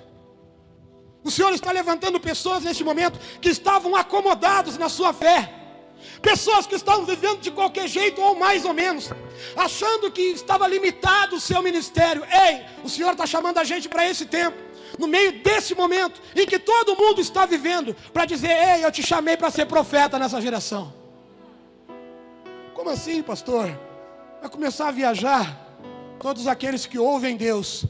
O 1.24 1.30
Senhor 1.30 1.54
está 1.54 1.72
levantando 1.72 2.20
pessoas 2.20 2.64
neste 2.64 2.84
momento 2.84 3.20
que 3.40 3.50
estavam 3.50 3.96
acomodados 3.96 4.76
na 4.76 4.90
sua 4.90 5.14
fé. 5.14 5.40
Pessoas 6.24 6.66
que 6.66 6.74
estavam 6.74 7.06
vivendo 7.06 7.40
de 7.40 7.52
qualquer 7.52 7.88
jeito 7.88 8.20
ou 8.20 8.34
mais 8.34 8.66
ou 8.66 8.74
menos, 8.74 9.12
achando 9.56 10.10
que 10.10 10.24
estava 10.24 10.68
limitado 10.68 11.36
o 11.36 11.40
seu 11.40 11.62
ministério. 11.62 12.24
Ei, 12.48 12.66
o 12.84 12.90
Senhor 12.90 13.12
está 13.12 13.28
chamando 13.28 13.60
a 13.60 13.64
gente 13.64 13.88
para 13.88 14.10
esse 14.10 14.26
tempo, 14.26 14.58
no 14.98 15.08
meio 15.08 15.44
desse 15.44 15.76
momento 15.76 16.22
em 16.36 16.46
que 16.46 16.58
todo 16.58 16.96
mundo 16.96 17.22
está 17.22 17.46
vivendo, 17.46 17.96
para 18.14 18.26
dizer: 18.26 18.50
Ei, 18.50 18.86
eu 18.86 18.92
te 18.92 19.04
chamei 19.04 19.38
para 19.38 19.52
ser 19.52 19.66
profeta 19.66 20.18
nessa 20.18 20.42
geração. 20.42 20.94
Como 22.74 22.90
assim, 22.90 23.22
pastor? 23.22 23.78
Vai 24.42 24.50
começar 24.50 24.88
a 24.88 24.92
viajar. 24.92 25.68
Todos 26.20 26.48
aqueles 26.48 26.86
que 26.86 26.98
ouvem 26.98 27.38
Deus 27.38 27.86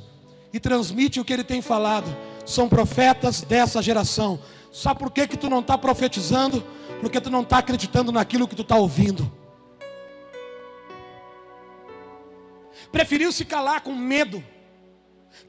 e 0.53 0.59
transmitem 0.59 1.21
o 1.21 1.25
que 1.25 1.33
Ele 1.33 1.43
tem 1.43 1.61
falado 1.61 2.15
são 2.45 2.67
profetas 2.67 3.41
dessa 3.41 3.81
geração. 3.81 4.39
Sabe 4.71 4.99
por 4.99 5.11
que, 5.11 5.27
que 5.27 5.37
tu 5.37 5.49
não 5.49 5.59
está 5.59 5.77
profetizando? 5.77 6.63
Porque 7.01 7.21
tu 7.21 7.29
não 7.29 7.41
está 7.41 7.59
acreditando 7.59 8.11
naquilo 8.11 8.47
que 8.47 8.55
tu 8.55 8.61
está 8.61 8.75
ouvindo. 8.75 9.31
Preferiu 12.91 13.31
se 13.31 13.45
calar 13.45 13.81
com 13.81 13.93
medo. 13.93 14.43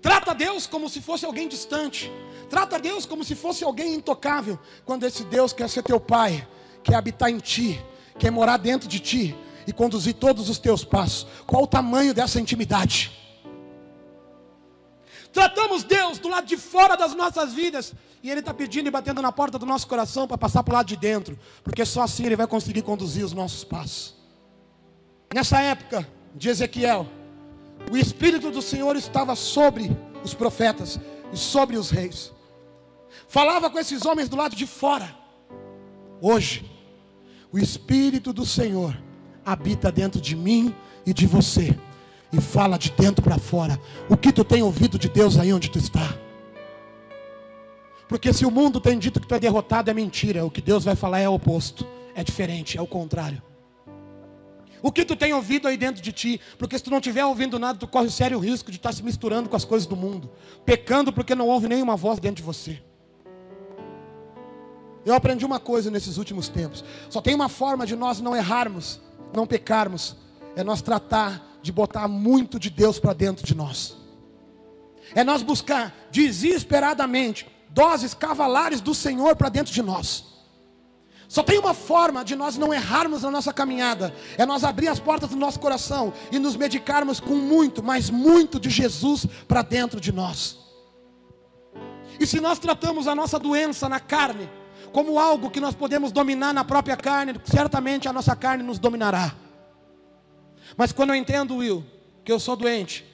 Trata 0.00 0.34
Deus 0.34 0.66
como 0.66 0.88
se 0.88 1.00
fosse 1.00 1.24
alguém 1.24 1.48
distante. 1.48 2.10
Trata 2.48 2.78
Deus 2.78 3.06
como 3.06 3.22
se 3.24 3.34
fosse 3.34 3.64
alguém 3.64 3.94
intocável. 3.94 4.58
Quando 4.84 5.04
esse 5.04 5.24
Deus 5.24 5.52
quer 5.52 5.68
ser 5.68 5.82
teu 5.82 6.00
pai, 6.00 6.46
quer 6.82 6.94
habitar 6.96 7.30
em 7.30 7.38
ti, 7.38 7.82
quer 8.18 8.30
morar 8.30 8.56
dentro 8.56 8.88
de 8.88 8.98
ti 8.98 9.36
e 9.66 9.72
conduzir 9.72 10.14
todos 10.14 10.48
os 10.48 10.58
teus 10.58 10.84
passos. 10.84 11.26
Qual 11.46 11.62
o 11.64 11.66
tamanho 11.66 12.14
dessa 12.14 12.40
intimidade? 12.40 13.12
Tratamos 15.32 15.84
Deus 15.84 16.18
do 16.18 16.28
lado 16.28 16.46
de 16.46 16.56
fora 16.56 16.96
das 16.96 17.14
nossas 17.14 17.52
vidas. 17.52 17.94
E 18.22 18.30
Ele 18.30 18.40
está 18.40 18.52
pedindo 18.52 18.88
e 18.88 18.90
batendo 18.90 19.22
na 19.22 19.32
porta 19.32 19.58
do 19.58 19.64
nosso 19.64 19.86
coração 19.86 20.26
para 20.26 20.36
passar 20.36 20.62
para 20.62 20.72
o 20.72 20.76
lado 20.76 20.86
de 20.86 20.96
dentro. 20.96 21.38
Porque 21.62 21.84
só 21.84 22.02
assim 22.02 22.26
Ele 22.26 22.36
vai 22.36 22.46
conseguir 22.46 22.82
conduzir 22.82 23.24
os 23.24 23.32
nossos 23.32 23.64
passos. 23.64 24.14
Nessa 25.32 25.60
época 25.60 26.06
de 26.34 26.48
Ezequiel, 26.48 27.06
o 27.90 27.96
Espírito 27.96 28.50
do 28.50 28.60
Senhor 28.60 28.96
estava 28.96 29.34
sobre 29.36 29.96
os 30.24 30.34
profetas 30.34 30.98
e 31.32 31.36
sobre 31.36 31.76
os 31.76 31.90
reis. 31.90 32.32
Falava 33.28 33.70
com 33.70 33.78
esses 33.78 34.04
homens 34.04 34.28
do 34.28 34.36
lado 34.36 34.56
de 34.56 34.66
fora. 34.66 35.14
Hoje, 36.20 36.68
o 37.52 37.58
Espírito 37.58 38.32
do 38.32 38.44
Senhor 38.44 38.96
habita 39.44 39.90
dentro 39.90 40.20
de 40.20 40.36
mim 40.36 40.74
e 41.06 41.12
de 41.12 41.26
você 41.26 41.76
e 42.32 42.40
fala 42.40 42.78
de 42.78 42.90
dentro 42.90 43.22
para 43.22 43.38
fora. 43.38 43.80
O 44.08 44.16
que 44.16 44.32
tu 44.32 44.44
tem 44.44 44.62
ouvido 44.62 44.98
de 44.98 45.08
Deus 45.08 45.38
aí 45.38 45.52
onde 45.52 45.70
tu 45.70 45.78
está? 45.78 46.14
Porque 48.08 48.32
se 48.32 48.44
o 48.44 48.50
mundo 48.50 48.80
tem 48.80 48.98
dito 48.98 49.20
que 49.20 49.26
tu 49.26 49.34
é 49.34 49.38
derrotado, 49.38 49.90
é 49.90 49.94
mentira. 49.94 50.44
O 50.44 50.50
que 50.50 50.60
Deus 50.60 50.84
vai 50.84 50.96
falar 50.96 51.20
é 51.20 51.28
o 51.28 51.34
oposto. 51.34 51.86
É 52.14 52.24
diferente, 52.24 52.76
é 52.76 52.82
o 52.82 52.86
contrário. 52.86 53.40
O 54.82 54.90
que 54.90 55.04
tu 55.04 55.14
tem 55.14 55.32
ouvido 55.32 55.68
aí 55.68 55.76
dentro 55.76 56.02
de 56.02 56.12
ti? 56.12 56.40
Porque 56.58 56.76
se 56.78 56.84
tu 56.84 56.90
não 56.90 56.98
estiver 56.98 57.24
ouvindo 57.24 57.58
nada, 57.58 57.78
tu 57.78 57.86
corre 57.86 58.06
o 58.06 58.10
sério 58.10 58.38
risco 58.38 58.70
de 58.70 58.76
estar 58.76 58.92
se 58.92 59.02
misturando 59.02 59.48
com 59.48 59.56
as 59.56 59.64
coisas 59.64 59.86
do 59.86 59.96
mundo. 59.96 60.30
Pecando 60.64 61.12
porque 61.12 61.34
não 61.34 61.48
ouve 61.48 61.68
nenhuma 61.68 61.96
voz 61.96 62.18
dentro 62.18 62.36
de 62.36 62.42
você. 62.42 62.80
Eu 65.04 65.14
aprendi 65.14 65.44
uma 65.44 65.58
coisa 65.58 65.90
nesses 65.90 66.16
últimos 66.16 66.48
tempos. 66.48 66.84
Só 67.08 67.20
tem 67.20 67.34
uma 67.34 67.48
forma 67.48 67.86
de 67.86 67.96
nós 67.96 68.20
não 68.20 68.36
errarmos, 68.36 69.00
não 69.34 69.46
pecarmos. 69.46 70.16
É 70.56 70.62
nós 70.62 70.82
tratar 70.82 71.58
de 71.62 71.72
botar 71.72 72.08
muito 72.08 72.58
de 72.58 72.70
Deus 72.70 72.98
para 72.98 73.12
dentro 73.12 73.44
de 73.44 73.54
nós. 73.54 73.96
É 75.14 75.24
nós 75.24 75.42
buscar 75.42 75.94
desesperadamente 76.10 77.46
doses 77.68 78.14
cavalares 78.14 78.80
do 78.80 78.94
Senhor 78.94 79.36
para 79.36 79.48
dentro 79.48 79.72
de 79.72 79.82
nós. 79.82 80.29
Só 81.30 81.44
tem 81.44 81.60
uma 81.60 81.72
forma 81.72 82.24
de 82.24 82.34
nós 82.34 82.58
não 82.58 82.74
errarmos 82.74 83.22
na 83.22 83.30
nossa 83.30 83.52
caminhada, 83.52 84.12
é 84.36 84.44
nós 84.44 84.64
abrir 84.64 84.88
as 84.88 84.98
portas 84.98 85.30
do 85.30 85.36
nosso 85.36 85.60
coração 85.60 86.12
e 86.32 86.40
nos 86.40 86.56
medicarmos 86.56 87.20
com 87.20 87.36
muito, 87.36 87.84
mas 87.84 88.10
muito 88.10 88.58
de 88.58 88.68
Jesus 88.68 89.26
para 89.46 89.62
dentro 89.62 90.00
de 90.00 90.10
nós. 90.10 90.58
E 92.18 92.26
se 92.26 92.40
nós 92.40 92.58
tratamos 92.58 93.06
a 93.06 93.14
nossa 93.14 93.38
doença 93.38 93.88
na 93.88 94.00
carne 94.00 94.50
como 94.90 95.20
algo 95.20 95.52
que 95.52 95.60
nós 95.60 95.72
podemos 95.72 96.10
dominar 96.10 96.52
na 96.52 96.64
própria 96.64 96.96
carne, 96.96 97.40
certamente 97.44 98.08
a 98.08 98.12
nossa 98.12 98.34
carne 98.34 98.64
nos 98.64 98.80
dominará. 98.80 99.32
Mas 100.76 100.90
quando 100.90 101.10
eu 101.10 101.14
entendo, 101.14 101.58
Will, 101.58 101.86
que 102.24 102.32
eu 102.32 102.40
sou 102.40 102.56
doente, 102.56 103.06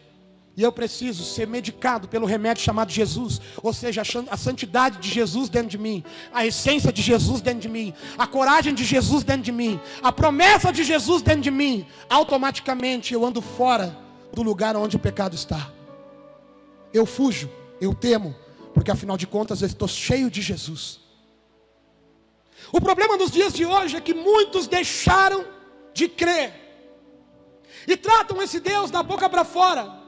e 0.57 0.63
eu 0.63 0.73
preciso 0.73 1.23
ser 1.23 1.47
medicado 1.47 2.09
pelo 2.09 2.25
remédio 2.25 2.63
chamado 2.63 2.91
Jesus, 2.91 3.41
ou 3.63 3.75
seja, 3.75 4.03
a 4.31 4.37
santidade 4.37 4.99
de 4.99 5.09
Jesus 5.11 5.51
dentro 5.51 5.69
de 5.69 5.77
mim, 5.77 6.03
a 6.33 6.47
essência 6.47 6.91
de 6.91 7.03
Jesus 7.03 7.43
dentro 7.43 7.61
de 7.61 7.69
mim, 7.69 7.93
a 8.17 8.27
coragem 8.27 8.75
de 8.75 8.83
Jesus 8.83 9.23
dentro 9.23 9.43
de 9.43 9.53
mim, 9.53 9.79
a 10.03 10.11
promessa 10.11 10.73
de 10.73 10.83
Jesus 10.83 11.21
dentro 11.21 11.43
de 11.43 11.51
mim, 11.51 11.87
automaticamente 12.09 13.13
eu 13.13 13.25
ando 13.25 13.43
fora 13.43 13.95
do 14.33 14.43
lugar 14.43 14.75
onde 14.77 14.97
o 14.97 15.01
pecado 15.01 15.35
está. 15.35 15.71
Eu 16.93 17.05
fujo, 17.05 17.51
eu 17.79 17.95
temo, 17.95 18.35
porque 18.73 18.91
afinal 18.91 19.19
de 19.19 19.27
contas 19.27 19.61
eu 19.61 19.67
estou 19.67 19.87
cheio 19.87 20.31
de 20.31 20.41
Jesus. 20.41 21.01
O 22.73 22.81
problema 22.81 23.19
dos 23.19 23.31
dias 23.31 23.53
de 23.53 23.67
hoje 23.67 23.97
é 23.97 24.01
que 24.01 24.15
muitos 24.15 24.67
deixaram 24.67 25.45
de 25.93 26.09
crer 26.09 26.55
e 27.87 27.95
tratam 27.95 28.41
esse 28.41 28.59
Deus 28.59 28.91
da 28.91 29.03
boca 29.03 29.29
para 29.29 29.45
fora. 29.45 30.06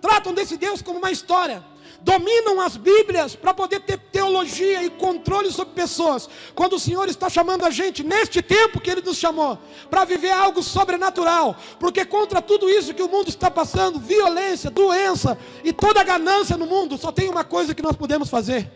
Tratam 0.00 0.34
desse 0.34 0.56
Deus 0.56 0.82
como 0.82 0.98
uma 0.98 1.10
história. 1.10 1.64
Dominam 2.02 2.60
as 2.60 2.76
Bíblias 2.76 3.34
para 3.34 3.54
poder 3.54 3.80
ter 3.80 3.98
teologia 3.98 4.82
e 4.82 4.90
controle 4.90 5.50
sobre 5.50 5.74
pessoas. 5.74 6.28
Quando 6.54 6.74
o 6.74 6.78
Senhor 6.78 7.08
está 7.08 7.28
chamando 7.28 7.64
a 7.64 7.70
gente, 7.70 8.04
neste 8.04 8.42
tempo 8.42 8.80
que 8.80 8.90
Ele 8.90 9.00
nos 9.00 9.16
chamou, 9.16 9.58
para 9.90 10.04
viver 10.04 10.30
algo 10.30 10.62
sobrenatural. 10.62 11.56
Porque 11.78 12.04
contra 12.04 12.42
tudo 12.42 12.68
isso 12.68 12.94
que 12.94 13.02
o 13.02 13.08
mundo 13.08 13.28
está 13.28 13.50
passando 13.50 13.98
violência, 13.98 14.70
doença 14.70 15.38
e 15.64 15.72
toda 15.72 16.04
ganância 16.04 16.56
no 16.56 16.66
mundo 16.66 16.98
só 16.98 17.10
tem 17.10 17.28
uma 17.28 17.44
coisa 17.44 17.74
que 17.74 17.82
nós 17.82 17.96
podemos 17.96 18.28
fazer: 18.28 18.70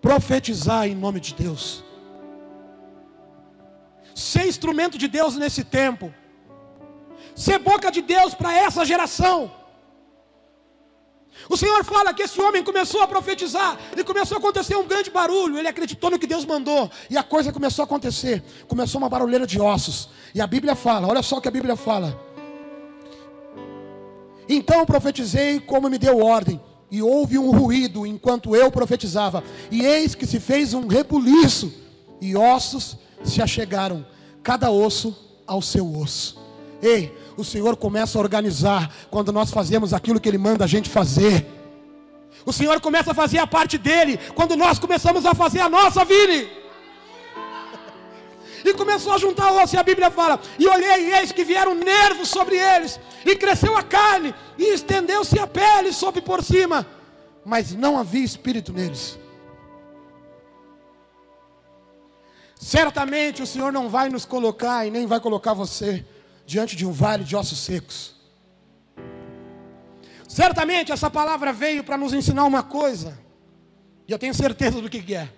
profetizar 0.00 0.86
em 0.86 0.94
nome 0.94 1.20
de 1.20 1.34
Deus. 1.34 1.84
Ser 4.14 4.46
instrumento 4.46 4.98
de 4.98 5.06
Deus 5.06 5.36
nesse 5.36 5.62
tempo 5.62 6.12
ser 7.38 7.58
boca 7.60 7.90
de 7.90 8.02
Deus 8.02 8.34
para 8.34 8.52
essa 8.52 8.84
geração. 8.84 9.50
O 11.48 11.56
Senhor 11.56 11.84
fala 11.84 12.14
que 12.14 12.22
esse 12.22 12.40
homem 12.40 12.64
começou 12.64 13.02
a 13.02 13.06
profetizar, 13.06 13.78
e 13.96 14.04
começou 14.04 14.36
a 14.36 14.38
acontecer 14.38 14.76
um 14.76 14.86
grande 14.86 15.10
barulho. 15.10 15.58
Ele 15.58 15.68
acreditou 15.68 16.10
no 16.10 16.18
que 16.18 16.26
Deus 16.26 16.44
mandou, 16.44 16.90
e 17.10 17.16
a 17.16 17.22
coisa 17.22 17.52
começou 17.52 17.82
a 17.82 17.86
acontecer. 17.86 18.42
Começou 18.66 18.98
uma 18.98 19.08
barulheira 19.08 19.46
de 19.46 19.60
ossos. 19.60 20.08
E 20.34 20.40
a 20.40 20.46
Bíblia 20.46 20.74
fala: 20.74 21.06
olha 21.06 21.22
só 21.22 21.36
o 21.36 21.40
que 21.40 21.48
a 21.48 21.50
Bíblia 21.50 21.76
fala. 21.76 22.18
Então 24.48 24.86
profetizei 24.86 25.60
como 25.60 25.90
me 25.90 25.98
deu 25.98 26.18
ordem, 26.24 26.60
e 26.90 27.02
houve 27.02 27.38
um 27.38 27.50
ruído 27.50 28.06
enquanto 28.06 28.56
eu 28.56 28.70
profetizava, 28.70 29.44
e 29.70 29.84
eis 29.84 30.14
que 30.14 30.26
se 30.26 30.40
fez 30.40 30.72
um 30.72 30.86
rebuliço, 30.86 31.72
e 32.20 32.34
ossos 32.34 32.96
se 33.22 33.42
achegaram, 33.42 34.06
cada 34.42 34.70
osso 34.70 35.14
ao 35.46 35.60
seu 35.60 35.94
osso. 35.98 36.38
Ei, 36.80 37.12
o 37.38 37.44
Senhor 37.44 37.76
começa 37.76 38.18
a 38.18 38.20
organizar 38.20 38.92
quando 39.08 39.32
nós 39.32 39.52
fazemos 39.52 39.94
aquilo 39.94 40.18
que 40.18 40.28
Ele 40.28 40.36
manda 40.36 40.64
a 40.64 40.66
gente 40.66 40.90
fazer. 40.90 41.46
O 42.44 42.52
Senhor 42.52 42.80
começa 42.80 43.12
a 43.12 43.14
fazer 43.14 43.38
a 43.38 43.46
parte 43.46 43.78
dele 43.78 44.18
quando 44.34 44.56
nós 44.56 44.76
começamos 44.80 45.24
a 45.24 45.32
fazer 45.34 45.60
a 45.60 45.68
nossa, 45.68 46.04
Vini. 46.04 46.50
E 48.64 48.74
começou 48.74 49.12
a 49.12 49.18
juntar 49.18 49.52
osso, 49.52 49.76
e 49.76 49.78
a 49.78 49.84
Bíblia 49.84 50.10
fala: 50.10 50.40
E 50.58 50.66
olhei, 50.66 51.10
e 51.10 51.12
eis 51.14 51.30
que 51.30 51.44
vieram 51.44 51.76
nervos 51.76 52.28
sobre 52.28 52.56
eles, 52.56 52.98
e 53.24 53.36
cresceu 53.36 53.76
a 53.76 53.84
carne, 53.84 54.34
e 54.58 54.74
estendeu-se 54.74 55.38
a 55.38 55.46
pele 55.46 55.92
sobre 55.92 56.20
por 56.20 56.42
cima, 56.42 56.84
mas 57.44 57.72
não 57.72 57.96
havia 57.96 58.24
espírito 58.24 58.72
neles. 58.72 59.16
Certamente 62.56 63.44
o 63.44 63.46
Senhor 63.46 63.72
não 63.72 63.88
vai 63.88 64.08
nos 64.08 64.24
colocar 64.24 64.84
e 64.84 64.90
nem 64.90 65.06
vai 65.06 65.20
colocar 65.20 65.54
você 65.54 66.04
diante 66.48 66.74
de 66.74 66.86
um 66.86 66.92
vale 66.92 67.24
de 67.24 67.36
ossos 67.36 67.58
secos. 67.58 68.14
Certamente 70.26 70.90
essa 70.90 71.10
palavra 71.10 71.52
veio 71.52 71.84
para 71.84 71.98
nos 71.98 72.14
ensinar 72.14 72.46
uma 72.46 72.62
coisa, 72.62 73.18
e 74.08 74.12
eu 74.12 74.18
tenho 74.18 74.32
certeza 74.32 74.80
do 74.80 74.88
que 74.88 75.14
é. 75.14 75.28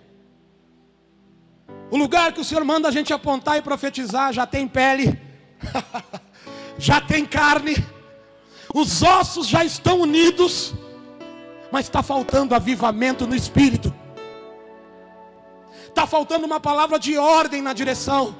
O 1.91 1.97
lugar 1.97 2.31
que 2.31 2.39
o 2.39 2.45
Senhor 2.45 2.63
manda 2.63 2.87
a 2.87 2.91
gente 2.91 3.11
apontar 3.11 3.57
e 3.57 3.61
profetizar 3.61 4.31
já 4.31 4.47
tem 4.47 4.65
pele, 4.65 5.19
já 6.79 7.01
tem 7.01 7.25
carne, 7.25 7.75
os 8.73 9.03
ossos 9.03 9.47
já 9.47 9.65
estão 9.65 9.99
unidos, 9.99 10.73
mas 11.73 11.87
está 11.87 12.01
faltando 12.01 12.55
avivamento 12.55 13.27
no 13.27 13.35
espírito. 13.35 13.93
Está 15.89 16.07
faltando 16.07 16.45
uma 16.45 16.61
palavra 16.61 16.97
de 16.97 17.17
ordem 17.17 17.61
na 17.61 17.73
direção. 17.73 18.33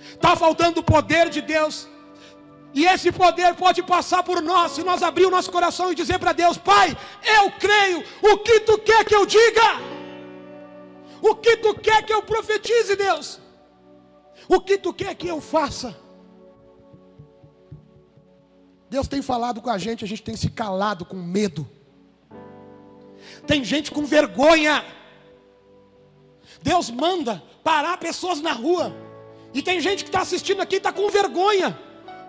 Está 0.00 0.34
faltando 0.34 0.80
o 0.80 0.82
poder 0.82 1.30
de 1.30 1.40
Deus. 1.40 1.91
E 2.74 2.86
esse 2.86 3.12
poder 3.12 3.54
pode 3.54 3.82
passar 3.82 4.22
por 4.22 4.40
nós 4.40 4.72
se 4.72 4.82
nós 4.82 5.02
abrir 5.02 5.26
o 5.26 5.30
nosso 5.30 5.52
coração 5.52 5.92
e 5.92 5.94
dizer 5.94 6.18
para 6.18 6.32
Deus: 6.32 6.56
Pai, 6.56 6.96
eu 7.36 7.50
creio. 7.52 8.02
O 8.22 8.38
que 8.38 8.60
tu 8.60 8.78
quer 8.78 9.04
que 9.04 9.14
eu 9.14 9.26
diga? 9.26 9.68
O 11.20 11.34
que 11.34 11.56
tu 11.58 11.74
quer 11.74 12.02
que 12.04 12.12
eu 12.12 12.22
profetize, 12.22 12.96
Deus? 12.96 13.38
O 14.48 14.60
que 14.60 14.78
tu 14.78 14.92
quer 14.92 15.14
que 15.14 15.28
eu 15.28 15.40
faça? 15.40 15.96
Deus 18.88 19.06
tem 19.06 19.22
falado 19.22 19.60
com 19.60 19.70
a 19.70 19.78
gente, 19.78 20.04
a 20.04 20.08
gente 20.08 20.22
tem 20.22 20.36
se 20.36 20.50
calado 20.50 21.04
com 21.04 21.16
medo. 21.16 21.68
Tem 23.46 23.62
gente 23.62 23.90
com 23.90 24.04
vergonha. 24.04 24.84
Deus 26.62 26.90
manda 26.90 27.42
parar 27.62 27.98
pessoas 27.98 28.40
na 28.40 28.52
rua. 28.52 28.94
E 29.52 29.62
tem 29.62 29.78
gente 29.80 30.04
que 30.04 30.08
está 30.08 30.22
assistindo 30.22 30.60
aqui 30.62 30.76
e 30.76 30.78
está 30.78 30.92
com 30.92 31.08
vergonha 31.10 31.78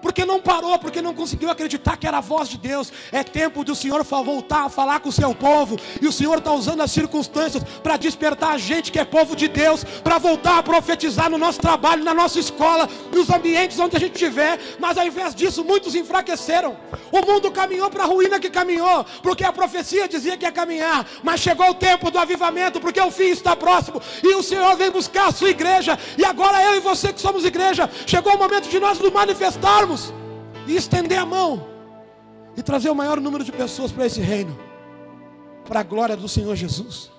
porque 0.03 0.25
não 0.25 0.41
parou, 0.41 0.77
porque 0.77 1.01
não 1.01 1.13
conseguiu 1.13 1.49
acreditar 1.49 1.95
que 1.95 2.05
era 2.05 2.17
a 2.17 2.21
voz 2.21 2.49
de 2.49 2.57
Deus. 2.57 2.91
É 3.11 3.23
tempo 3.23 3.63
do 3.63 3.73
Senhor 3.73 4.03
voltar 4.03 4.65
a 4.65 4.69
falar 4.69 4.99
com 4.99 5.09
o 5.09 5.11
seu 5.11 5.33
povo, 5.33 5.79
e 6.01 6.07
o 6.07 6.11
Senhor 6.11 6.37
está 6.37 6.51
usando 6.51 6.81
as 6.81 6.91
circunstâncias 6.91 7.63
para 7.81 7.95
despertar 7.97 8.51
a 8.51 8.57
gente 8.57 8.91
que 8.91 8.99
é 8.99 9.05
povo 9.05 9.35
de 9.35 9.47
Deus, 9.47 9.83
para 10.03 10.17
voltar 10.17 10.59
a 10.59 10.63
profetizar 10.63 11.29
no 11.29 11.37
nosso 11.37 11.59
trabalho, 11.59 12.03
na 12.03 12.13
nossa 12.13 12.37
escola, 12.37 12.87
nos 13.13 13.29
ambientes 13.29 13.79
onde 13.79 13.95
a 13.95 13.99
gente 13.99 14.13
estiver. 14.13 14.59
Mas 14.77 14.97
ao 14.97 15.07
invés 15.07 15.33
disso, 15.33 15.63
muitos 15.63 15.95
enfraqueceram. 15.95 16.75
O 17.11 17.21
mundo 17.25 17.49
caminhou 17.49 17.89
para 17.89 18.03
a 18.03 18.07
ruína 18.07 18.39
que 18.39 18.49
caminhou, 18.49 19.05
porque 19.21 19.45
a 19.45 19.53
profecia 19.53 20.07
dizia 20.07 20.35
que 20.35 20.45
ia 20.45 20.51
caminhar, 20.51 21.07
mas 21.23 21.39
chegou 21.39 21.69
o 21.69 21.73
tempo 21.73 22.11
do 22.11 22.19
avivamento, 22.19 22.81
porque 22.81 22.99
o 22.99 23.09
fim 23.09 23.29
está 23.29 23.55
próximo, 23.55 24.01
e 24.21 24.35
o 24.35 24.43
Senhor 24.43 24.75
vem 24.75 24.91
buscar 24.91 25.27
a 25.27 25.31
sua 25.31 25.49
igreja, 25.49 25.97
e 26.17 26.25
agora 26.25 26.61
eu 26.61 26.75
e 26.75 26.79
você 26.81 27.13
que 27.13 27.21
somos 27.21 27.45
igreja, 27.45 27.89
chegou 28.05 28.35
o 28.35 28.37
momento 28.37 28.67
de 28.67 28.79
nós 28.79 28.99
nos 28.99 29.11
manifestarmos 29.11 29.92
e 30.67 30.75
estender 30.75 31.17
a 31.17 31.25
mão 31.25 31.67
e 32.55 32.63
trazer 32.63 32.89
o 32.89 32.95
maior 32.95 33.19
número 33.19 33.43
de 33.43 33.51
pessoas 33.51 33.91
para 33.91 34.05
esse 34.05 34.21
reino, 34.21 34.57
para 35.65 35.79
a 35.79 35.83
glória 35.83 36.15
do 36.15 36.27
Senhor 36.27 36.55
Jesus. 36.55 37.11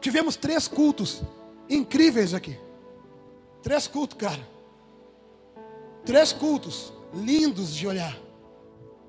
Tivemos 0.00 0.36
três 0.36 0.66
cultos 0.68 1.22
incríveis 1.68 2.32
aqui. 2.34 2.58
Três 3.62 3.86
cultos, 3.86 4.16
cara. 4.16 4.40
Três 6.04 6.32
cultos 6.32 6.92
lindos 7.12 7.74
de 7.74 7.86
olhar. 7.86 8.16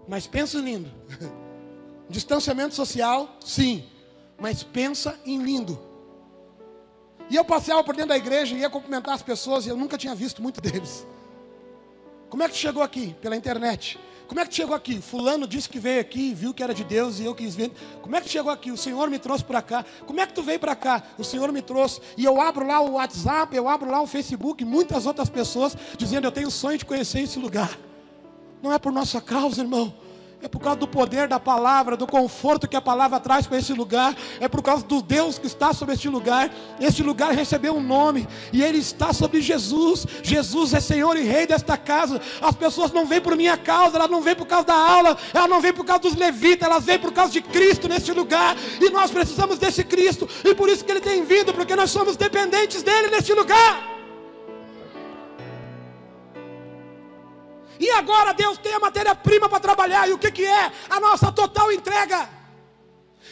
Mas 0.08 0.28
pensa 0.28 0.58
lindo. 0.58 0.92
Distanciamento 2.10 2.74
social, 2.74 3.38
sim. 3.40 3.86
Mas 4.40 4.64
pensa 4.64 5.20
em 5.26 5.42
lindo. 5.42 5.89
E 7.30 7.36
eu 7.36 7.46
passeava 7.46 7.84
por 7.84 7.96
dentro 7.96 8.10
da 8.10 8.18
igreja 8.18 8.56
e 8.56 8.60
ia 8.60 8.70
cumprimentar 8.70 9.14
as 9.14 9.22
pessoas 9.22 9.66
e 9.66 9.70
eu 9.70 9.78
nunca 9.78 9.98
tinha 9.98 10.16
visto 10.16 10.42
muito 10.42 10.60
deles. 10.60 11.06
Como 12.30 12.44
é 12.44 12.48
que 12.48 12.54
tu 12.54 12.58
chegou 12.58 12.82
aqui? 12.82 13.16
Pela 13.22 13.36
internet. 13.36 14.00
Como 14.28 14.40
é 14.40 14.44
que 14.44 14.52
tu 14.52 14.56
chegou 14.58 14.76
aqui? 14.76 15.02
Fulano 15.02 15.48
disse 15.48 15.68
que 15.68 15.80
veio 15.80 16.00
aqui, 16.00 16.36
viu 16.36 16.54
que 16.54 16.62
era 16.62 16.72
de 16.72 16.84
Deus 16.84 17.20
e 17.20 17.26
eu 17.26 17.34
quis 17.34 17.56
ver. 17.56 17.72
Como 18.02 18.16
é 18.16 18.22
que 18.22 18.28
tu 18.28 18.32
chegou 18.32 18.52
aqui? 18.52 18.70
O 18.72 18.78
Senhor 18.78 19.10
me 19.10 19.18
trouxe 19.18 19.44
para 19.44 19.60
cá. 19.60 19.84
Como 20.06 20.20
é 20.22 20.28
que 20.28 20.34
tu 20.34 20.44
veio 20.44 20.60
para 20.60 20.76
cá? 20.76 21.02
O 21.18 21.24
Senhor 21.24 21.52
me 21.52 21.64
trouxe. 21.64 22.00
E 22.16 22.26
eu 22.26 22.40
abro 22.40 22.66
lá 22.66 22.80
o 22.80 22.92
WhatsApp, 22.92 23.56
eu 23.56 23.68
abro 23.68 23.90
lá 23.90 24.00
o 24.02 24.06
Facebook, 24.06 24.64
muitas 24.64 25.08
outras 25.08 25.30
pessoas 25.30 25.76
dizendo: 25.98 26.28
Eu 26.28 26.32
tenho 26.32 26.52
sonho 26.52 26.78
de 26.78 26.86
conhecer 26.86 27.22
esse 27.22 27.40
lugar. 27.40 27.76
Não 28.62 28.72
é 28.72 28.78
por 28.78 28.92
nossa 28.92 29.20
causa, 29.20 29.62
irmão. 29.62 29.96
É 30.42 30.48
por 30.48 30.62
causa 30.62 30.80
do 30.80 30.88
poder 30.88 31.28
da 31.28 31.38
palavra, 31.38 31.98
do 31.98 32.08
conforto 32.08 32.66
que 32.66 32.78
a 32.78 32.82
palavra 32.82 33.20
traz 33.20 33.46
para 33.46 33.58
esse 33.58 33.74
lugar. 33.74 34.16
É 34.40 34.48
por 34.48 34.62
causa 34.62 34.86
do 34.86 35.02
Deus 35.02 35.38
que 35.38 35.48
está 35.48 35.74
sobre 35.74 35.96
este 35.96 36.08
lugar. 36.08 36.50
Este 36.80 37.04
lugar 37.04 37.34
recebeu 37.34 37.76
um 37.76 37.82
nome 37.82 38.26
e 38.54 38.64
ele 38.64 38.78
está 38.78 39.12
sobre 39.12 39.42
Jesus. 39.42 40.08
Jesus 40.24 40.74
é 40.74 40.80
Senhor 40.80 41.18
e 41.18 41.24
Rei 41.24 41.46
desta 41.46 41.76
casa. 41.76 42.22
As 42.42 42.56
pessoas 42.56 42.94
não 42.94 43.06
vêm 43.06 43.20
por 43.20 43.36
minha 43.36 43.58
causa, 43.58 43.98
elas 43.98 44.10
não 44.10 44.22
vêm 44.22 44.36
por 44.36 44.48
causa 44.48 44.68
da 44.68 44.76
aula, 44.76 45.18
elas 45.34 45.50
não 45.50 45.60
vêm 45.60 45.74
por 45.74 45.84
causa 45.84 46.04
dos 46.04 46.16
levitas, 46.16 46.70
elas 46.70 46.86
vêm 46.86 46.98
por 46.98 47.12
causa 47.12 47.34
de 47.34 47.42
Cristo 47.42 47.90
neste 47.90 48.14
lugar. 48.14 48.56
E 48.80 48.90
nós 48.92 49.12
precisamos 49.12 49.60
desse 49.60 49.84
Cristo. 49.84 50.28
E 50.46 50.56
por 50.56 50.70
isso 50.70 50.86
que 50.86 50.92
ele 50.92 51.02
tem 51.02 51.22
vindo, 51.26 51.54
porque 51.54 51.76
nós 51.76 51.92
somos 51.92 52.16
dependentes 52.16 52.82
dele 52.82 53.10
neste 53.10 53.34
lugar. 53.34 53.89
E 57.80 57.90
agora 57.92 58.34
Deus 58.34 58.58
tem 58.58 58.74
a 58.74 58.80
matéria-prima 58.80 59.48
para 59.48 59.60
trabalhar. 59.60 60.08
E 60.10 60.14
o 60.14 60.18
que, 60.18 60.32
que 60.32 60.46
é? 60.46 60.72
A 60.90 61.00
nossa 61.00 61.32
total 61.32 61.72
entrega. 61.72 62.30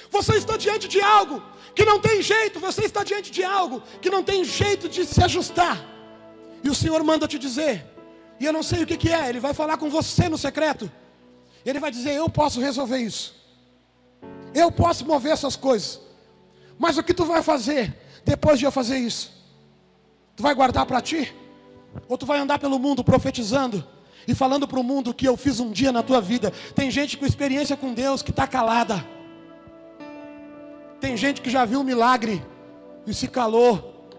Você 0.09 0.35
está 0.35 0.55
diante 0.55 0.87
de 0.87 1.01
algo 1.01 1.43
que 1.75 1.83
não 1.83 1.99
tem 1.99 2.21
jeito. 2.21 2.59
Você 2.59 2.85
está 2.85 3.03
diante 3.03 3.29
de 3.29 3.43
algo 3.43 3.83
que 4.01 4.09
não 4.09 4.23
tem 4.23 4.45
jeito 4.45 4.87
de 4.87 5.05
se 5.05 5.21
ajustar. 5.21 5.77
E 6.63 6.69
o 6.69 6.75
Senhor 6.75 7.03
manda 7.03 7.27
te 7.27 7.37
dizer. 7.37 7.85
E 8.39 8.45
eu 8.45 8.53
não 8.53 8.63
sei 8.63 8.83
o 8.83 8.87
que, 8.87 8.95
que 8.95 9.11
é. 9.11 9.27
Ele 9.27 9.41
vai 9.41 9.53
falar 9.53 9.77
com 9.77 9.89
você 9.89 10.29
no 10.29 10.37
secreto. 10.37 10.89
Ele 11.65 11.79
vai 11.79 11.91
dizer: 11.91 12.13
Eu 12.15 12.29
posso 12.29 12.61
resolver 12.61 12.99
isso. 12.99 13.35
Eu 14.53 14.71
posso 14.71 15.05
mover 15.05 15.33
essas 15.33 15.57
coisas. 15.57 15.99
Mas 16.79 16.97
o 16.97 17.03
que 17.03 17.13
tu 17.13 17.25
vai 17.25 17.43
fazer 17.43 17.93
depois 18.23 18.59
de 18.59 18.65
eu 18.65 18.71
fazer 18.71 18.97
isso? 18.97 19.31
Tu 20.37 20.41
vai 20.41 20.55
guardar 20.55 20.85
para 20.85 21.01
ti? 21.01 21.35
Ou 22.07 22.17
tu 22.17 22.25
vai 22.25 22.39
andar 22.39 22.59
pelo 22.59 22.79
mundo 22.79 23.03
profetizando? 23.03 23.85
E 24.27 24.35
falando 24.35 24.67
para 24.67 24.79
o 24.79 24.83
mundo 24.83 25.13
que 25.13 25.27
eu 25.27 25.37
fiz 25.37 25.59
um 25.59 25.71
dia 25.71 25.91
na 25.91 26.03
tua 26.03 26.19
vida. 26.19 26.51
Tem 26.75 26.91
gente 26.91 27.17
com 27.17 27.25
experiência 27.25 27.77
com 27.77 27.93
Deus 27.93 28.21
que 28.21 28.31
está 28.31 28.45
calada. 28.45 29.03
Tem 30.99 31.15
gente 31.15 31.41
que 31.41 31.49
já 31.49 31.63
viu 31.63 31.79
um 31.79 31.83
milagre 31.83 32.43
e 33.05 33.13
se 33.13 33.27
calou. 33.27 34.09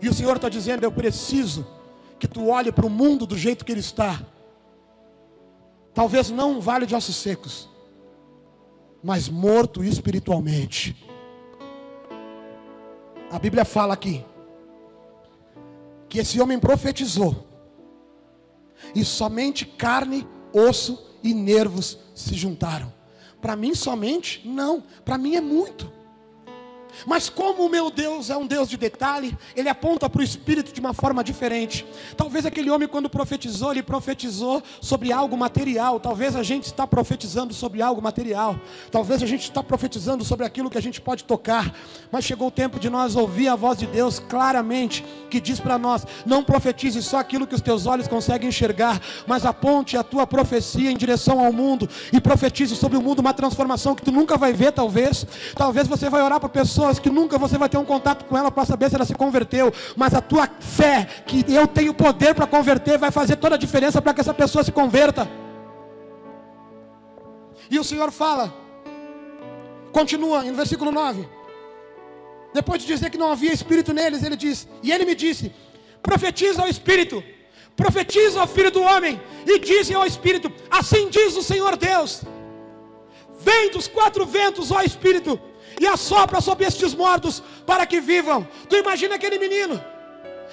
E 0.00 0.08
o 0.08 0.14
Senhor 0.14 0.36
está 0.36 0.48
dizendo: 0.48 0.84
Eu 0.84 0.92
preciso 0.92 1.66
que 2.18 2.28
tu 2.28 2.48
olhe 2.48 2.70
para 2.70 2.86
o 2.86 2.90
mundo 2.90 3.26
do 3.26 3.36
jeito 3.36 3.64
que 3.64 3.72
ele 3.72 3.80
está. 3.80 4.20
Talvez 5.92 6.30
não 6.30 6.52
um 6.52 6.60
vale 6.60 6.86
de 6.86 6.94
ossos 6.94 7.16
secos, 7.16 7.68
mas 9.02 9.28
morto 9.28 9.82
espiritualmente. 9.82 10.96
A 13.32 13.38
Bíblia 13.38 13.64
fala 13.64 13.94
aqui 13.94 14.24
que 16.08 16.20
esse 16.20 16.40
homem 16.40 16.58
profetizou 16.58 17.49
e 18.94 19.04
somente 19.04 19.64
carne, 19.64 20.26
osso 20.52 20.98
e 21.22 21.34
nervos 21.34 21.98
se 22.14 22.34
juntaram. 22.34 22.92
Para 23.40 23.56
mim 23.56 23.74
somente? 23.74 24.46
Não, 24.46 24.82
para 25.04 25.18
mim 25.18 25.34
é 25.34 25.40
muito. 25.40 25.90
Mas 27.06 27.28
como 27.28 27.64
o 27.64 27.68
meu 27.68 27.90
Deus 27.90 28.30
é 28.30 28.36
um 28.36 28.46
Deus 28.46 28.68
de 28.68 28.76
detalhe, 28.76 29.36
ele 29.54 29.68
aponta 29.68 30.08
para 30.08 30.20
o 30.20 30.24
Espírito 30.24 30.72
de 30.72 30.80
uma 30.80 30.92
forma 30.92 31.22
diferente. 31.22 31.86
Talvez 32.16 32.44
aquele 32.44 32.70
homem, 32.70 32.88
quando 32.88 33.08
profetizou, 33.08 33.70
ele 33.70 33.82
profetizou 33.82 34.62
sobre 34.80 35.12
algo 35.12 35.36
material. 35.36 36.00
Talvez 36.00 36.34
a 36.34 36.42
gente 36.42 36.64
está 36.64 36.86
profetizando 36.86 37.54
sobre 37.54 37.80
algo 37.80 38.02
material. 38.02 38.58
Talvez 38.90 39.22
a 39.22 39.26
gente 39.26 39.42
está 39.42 39.62
profetizando 39.62 40.24
sobre 40.24 40.44
aquilo 40.44 40.70
que 40.70 40.78
a 40.78 40.82
gente 40.82 41.00
pode 41.00 41.24
tocar. 41.24 41.74
Mas 42.10 42.24
chegou 42.24 42.48
o 42.48 42.50
tempo 42.50 42.78
de 42.78 42.90
nós 42.90 43.16
ouvir 43.16 43.48
a 43.48 43.56
voz 43.56 43.78
de 43.78 43.86
Deus 43.86 44.18
claramente, 44.18 45.04
que 45.30 45.40
diz 45.40 45.60
para 45.60 45.78
nós: 45.78 46.06
não 46.26 46.42
profetize 46.42 47.02
só 47.02 47.18
aquilo 47.18 47.46
que 47.46 47.54
os 47.54 47.60
teus 47.60 47.86
olhos 47.86 48.08
conseguem 48.08 48.48
enxergar, 48.48 49.00
mas 49.26 49.46
aponte 49.46 49.96
a 49.96 50.02
tua 50.02 50.26
profecia 50.26 50.90
em 50.90 50.96
direção 50.96 51.44
ao 51.44 51.52
mundo 51.52 51.88
e 52.12 52.20
profetize 52.20 52.74
sobre 52.74 52.98
o 52.98 53.02
mundo 53.02 53.20
uma 53.20 53.34
transformação 53.34 53.94
que 53.94 54.02
tu 54.02 54.12
nunca 54.12 54.36
vai 54.36 54.52
ver, 54.52 54.72
talvez. 54.72 55.26
Talvez 55.54 55.86
você 55.86 56.08
vai 56.10 56.22
orar 56.22 56.40
para 56.40 56.48
pessoas 56.48 56.79
pessoas 56.80 56.98
que 56.98 57.10
nunca 57.10 57.36
você 57.36 57.58
vai 57.58 57.68
ter 57.68 57.76
um 57.76 57.84
contato 57.84 58.24
com 58.24 58.38
ela 58.38 58.50
para 58.50 58.64
saber 58.64 58.88
se 58.88 58.94
ela 58.94 59.04
se 59.04 59.14
converteu, 59.14 59.72
mas 59.96 60.14
a 60.14 60.20
tua 60.22 60.48
fé, 60.60 61.06
que 61.26 61.44
eu 61.52 61.66
tenho 61.66 61.92
poder 61.92 62.34
para 62.34 62.46
converter, 62.46 62.96
vai 62.96 63.10
fazer 63.10 63.36
toda 63.36 63.54
a 63.54 63.58
diferença 63.58 64.00
para 64.00 64.14
que 64.14 64.20
essa 64.22 64.32
pessoa 64.32 64.64
se 64.64 64.72
converta. 64.72 65.28
E 67.70 67.78
o 67.78 67.84
Senhor 67.84 68.10
fala, 68.10 68.52
continua 69.92 70.42
no 70.42 70.54
versículo 70.54 70.90
9. 70.90 71.28
Depois 72.54 72.80
de 72.80 72.86
dizer 72.86 73.10
que 73.10 73.18
não 73.18 73.30
havia 73.30 73.52
espírito 73.52 73.92
neles, 73.92 74.24
ele 74.24 74.34
diz: 74.34 74.66
E 74.82 74.90
ele 74.90 75.04
me 75.04 75.14
disse: 75.14 75.52
Profetiza 76.02 76.62
ao 76.62 76.68
espírito, 76.68 77.22
profetiza 77.76 78.40
ao 78.40 78.48
filho 78.48 78.72
do 78.72 78.82
homem, 78.82 79.20
e 79.46 79.58
dize 79.58 79.94
ao 79.94 80.04
espírito: 80.04 80.50
Assim 80.68 81.08
diz 81.10 81.36
o 81.36 81.42
Senhor 81.44 81.76
Deus: 81.76 82.22
Vem 83.38 83.70
dos 83.70 83.86
quatro 83.86 84.26
ventos, 84.26 84.72
ó 84.72 84.82
espírito, 84.82 85.38
e 85.78 85.86
assopra 85.86 86.40
sobre 86.40 86.66
estes 86.66 86.94
mortos 86.94 87.42
para 87.66 87.86
que 87.86 88.00
vivam. 88.00 88.46
Tu 88.68 88.76
imagina 88.76 89.14
aquele 89.14 89.38
menino, 89.38 89.82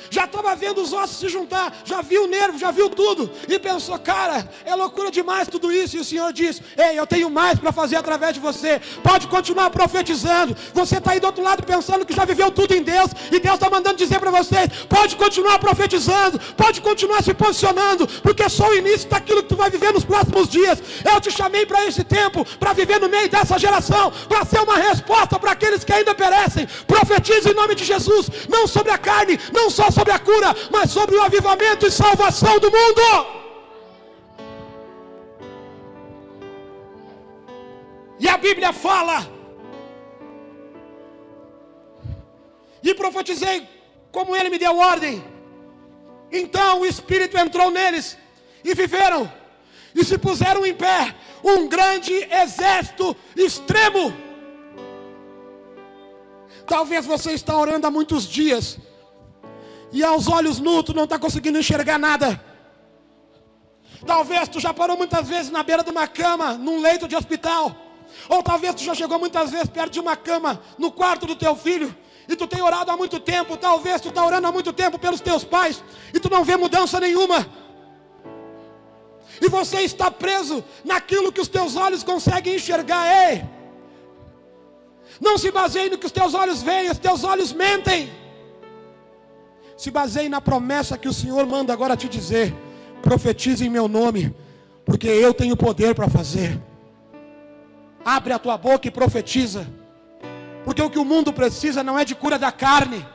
já 0.10 0.26
estava 0.26 0.56
vendo 0.56 0.82
os 0.82 0.94
ossos 0.94 1.18
se 1.18 1.30
juntar, 1.30 1.82
já 1.84 2.02
viu 2.02 2.24
o 2.24 2.28
nervo, 2.28 2.58
já 2.58 2.72
viu 2.72 2.90
tudo, 2.90 3.30
e 3.48 3.60
pensou, 3.60 3.98
cara, 4.00 4.48
é 4.66 4.76
loucura 4.76 5.12
demais 5.12 5.48
tudo 5.48 5.72
isso. 5.72 5.98
E 5.98 6.00
o 6.00 6.06
Senhor 6.06 6.32
disse: 6.34 6.62
Ei, 6.78 6.98
eu 6.98 7.08
tenho 7.08 7.30
mais 7.30 7.60
para 7.60 7.72
fazer 7.72 7.96
através 7.96 8.34
de 8.34 8.40
você. 8.40 8.82
Pode 9.04 9.28
continuar 9.28 9.70
profetizando. 9.70 10.56
Você 10.74 10.98
está 10.98 11.12
aí 11.12 11.20
do 11.20 11.28
outro 11.28 11.44
lado 11.44 11.64
pensando 11.64 12.06
que 12.06 12.14
já 12.14 12.26
viveu 12.26 12.52
tudo 12.52 12.74
em 12.74 12.84
Deus, 12.84 13.12
e 13.32 13.40
Deus 13.40 13.56
está 13.56 13.70
mandando 13.70 13.98
dizer 13.98 14.20
para 14.20 14.32
vocês: 14.32 14.70
pode 14.90 15.16
continuar 15.16 15.60
profetizando, 15.60 16.40
pode 16.56 16.82
continuar 16.82 17.24
se 17.24 17.34
posicionando, 17.34 18.08
porque 18.22 18.44
é 18.44 18.50
só 18.50 18.70
o 18.70 18.76
início 18.76 19.10
daquilo 19.10 19.44
que 19.44 19.50
tu 19.50 19.56
vai 19.56 19.70
viver 19.70 19.94
nos 19.94 20.06
próximos 20.06 20.48
dias. 20.48 20.82
Eu 21.04 21.20
te 21.20 21.32
chamei 21.32 21.66
para 21.66 21.86
esse 21.86 22.04
tempo, 22.04 22.46
para 22.60 22.74
viver 22.74 23.00
no 23.00 23.10
meio 23.10 23.30
dessa 23.30 23.58
geração, 23.58 24.12
para 24.28 24.46
ser 24.46 24.60
uma 24.60 24.78
resposta 24.78 25.40
para 25.40 25.52
aqueles 25.52 25.84
que 25.84 25.94
ainda 25.94 26.14
perecem. 26.14 26.68
Profetize 26.86 27.50
em 27.50 27.54
nome 27.54 27.76
de 27.76 27.84
Jesus, 27.84 28.30
não 28.50 28.68
sobre 28.68 28.92
a 28.92 28.98
carne, 28.98 29.40
não 29.54 29.70
sobre 29.92 30.14
a 30.14 30.20
cura, 30.20 30.56
mas 30.72 30.92
sobre 30.92 31.16
o 31.16 31.24
avivamento 31.24 31.86
e 31.86 31.92
salvação 31.92 32.60
do 32.60 32.72
mundo. 32.72 33.38
E 38.20 38.28
a 38.28 38.38
Bíblia 38.38 38.74
fala, 38.74 39.28
e 42.82 42.94
profetizei 42.94 43.68
como 44.12 44.36
ele 44.36 44.50
me 44.50 44.58
deu 44.58 44.78
ordem. 44.78 45.24
Então 46.32 46.82
o 46.82 46.86
Espírito 46.86 47.38
entrou 47.38 47.70
neles 47.70 48.18
e 48.64 48.74
viveram, 48.74 49.32
e 49.94 50.04
se 50.04 50.18
puseram 50.18 50.66
em 50.66 50.74
pé, 50.74 51.16
um 51.44 51.68
grande 51.68 52.14
exército 52.14 53.16
extremo. 53.36 54.14
Talvez 56.66 57.06
você 57.06 57.32
está 57.32 57.58
orando 57.58 57.88
há 57.88 57.92
muitos 57.92 58.28
dias, 58.28 58.78
e 59.92 60.04
aos 60.04 60.28
olhos 60.28 60.60
nus 60.60 60.84
tu 60.84 60.94
não 60.94 61.06
está 61.06 61.18
conseguindo 61.18 61.58
enxergar 61.58 61.98
nada. 61.98 62.42
Talvez 64.06 64.48
tu 64.48 64.60
já 64.60 64.74
parou 64.74 64.98
muitas 64.98 65.28
vezes 65.28 65.52
na 65.52 65.64
beira 65.64 65.84
de 65.84 65.90
uma 65.90 66.08
cama, 66.08 66.54
num 66.54 66.80
leito 66.80 67.08
de 67.08 67.16
hospital. 67.16 67.76
Ou 68.30 68.42
talvez 68.44 68.76
tu 68.76 68.84
já 68.84 68.94
chegou 68.94 69.20
muitas 69.20 69.52
vezes 69.52 69.70
perto 69.70 69.94
de 69.94 70.00
uma 70.00 70.16
cama, 70.16 70.62
no 70.78 70.92
quarto 70.92 71.26
do 71.26 71.36
teu 71.36 71.56
filho. 71.56 71.96
E 72.28 72.36
tu 72.36 72.46
tem 72.48 72.62
orado 72.62 72.92
há 72.92 72.98
muito 72.98 73.20
tempo. 73.20 73.58
Talvez 73.58 74.02
tu 74.02 74.10
está 74.10 74.26
orando 74.26 74.48
há 74.48 74.52
muito 74.52 74.74
tempo 74.74 75.00
pelos 75.00 75.22
teus 75.22 75.44
pais. 75.44 75.84
E 76.14 76.20
tu 76.20 76.30
não 76.30 76.44
vê 76.44 76.58
mudança 76.58 77.00
nenhuma. 77.00 77.48
E 79.42 79.50
você 79.50 79.82
está 79.82 80.12
preso 80.12 80.64
naquilo 80.84 81.32
que 81.32 81.42
os 81.42 81.48
teus 81.48 81.76
olhos 81.76 82.04
conseguem 82.04 82.56
enxergar. 82.56 83.06
Ei! 83.30 83.46
Não 85.22 85.38
se 85.38 85.52
baseie 85.52 85.90
no 85.90 85.98
que 85.98 86.06
os 86.06 86.12
teus 86.12 86.34
olhos 86.34 86.62
veem, 86.62 86.92
os 86.92 86.98
teus 86.98 87.24
olhos 87.24 87.54
mentem. 87.54 88.12
Se 89.78 89.92
baseie 89.92 90.28
na 90.28 90.42
promessa 90.42 90.98
que 90.98 91.08
o 91.08 91.14
Senhor 91.14 91.46
manda 91.46 91.72
agora 91.72 91.96
te 91.96 92.10
dizer. 92.10 92.54
Profetize 93.04 93.64
em 93.64 93.70
meu 93.70 93.88
nome, 93.88 94.36
porque 94.84 95.08
eu 95.08 95.36
tenho 95.36 95.56
poder 95.56 95.94
para 95.94 96.10
fazer. 96.10 96.60
Abre 98.04 98.34
a 98.34 98.40
tua 98.40 98.58
boca 98.58 98.88
e 98.88 98.92
profetiza. 98.92 99.68
Porque 100.66 100.82
o 100.82 100.90
que 100.90 100.98
o 100.98 101.06
mundo 101.06 101.32
precisa 101.32 101.84
não 101.84 101.98
é 101.98 102.04
de 102.04 102.16
cura 102.16 102.40
da 102.40 102.52
carne. 102.52 103.06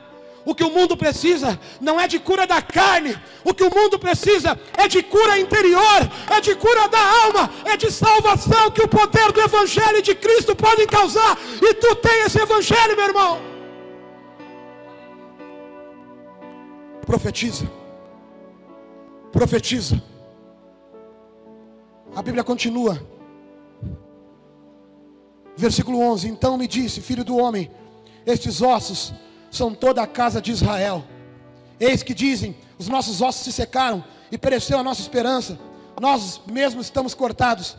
O 0.45 0.55
que 0.55 0.63
o 0.63 0.69
mundo 0.69 0.95
precisa 0.95 1.59
não 1.81 1.99
é 1.99 2.07
de 2.07 2.17
cura 2.17 2.47
da 2.47 2.61
carne. 2.61 3.17
O 3.43 3.53
que 3.53 3.63
o 3.63 3.73
mundo 3.73 3.99
precisa 3.99 4.57
é 4.77 4.87
de 4.87 5.03
cura 5.03 5.39
interior, 5.39 6.09
é 6.35 6.41
de 6.41 6.55
cura 6.55 6.87
da 6.87 6.99
alma, 7.25 7.49
é 7.65 7.77
de 7.77 7.91
salvação 7.91 8.71
que 8.71 8.81
o 8.81 8.87
poder 8.87 9.31
do 9.31 9.41
Evangelho 9.41 10.01
de 10.01 10.15
Cristo 10.15 10.55
pode 10.55 10.85
causar. 10.87 11.37
E 11.61 11.73
tu 11.75 11.95
tem 11.95 12.23
esse 12.23 12.41
Evangelho, 12.41 12.95
meu 12.95 13.05
irmão. 13.05 13.52
Profetiza. 17.05 17.69
Profetiza. 19.31 20.01
A 22.15 22.21
Bíblia 22.21 22.43
continua. 22.43 23.01
Versículo 25.55 25.99
11: 25.99 26.27
Então 26.27 26.57
me 26.57 26.67
disse, 26.67 27.01
filho 27.01 27.23
do 27.23 27.37
homem, 27.37 27.69
estes 28.25 28.61
ossos 28.61 29.13
são 29.51 29.73
toda 29.73 30.01
a 30.01 30.07
casa 30.07 30.41
de 30.41 30.51
Israel. 30.51 31.03
Eis 31.79 32.03
que 32.03 32.13
dizem: 32.13 32.55
os 32.77 32.87
nossos 32.87 33.21
ossos 33.21 33.43
se 33.43 33.51
secaram 33.51 34.03
e 34.31 34.37
pereceu 34.37 34.77
a 34.77 34.83
nossa 34.83 35.01
esperança. 35.01 35.59
Nós 35.99 36.41
mesmos 36.47 36.87
estamos 36.87 37.13
cortados. 37.13 37.77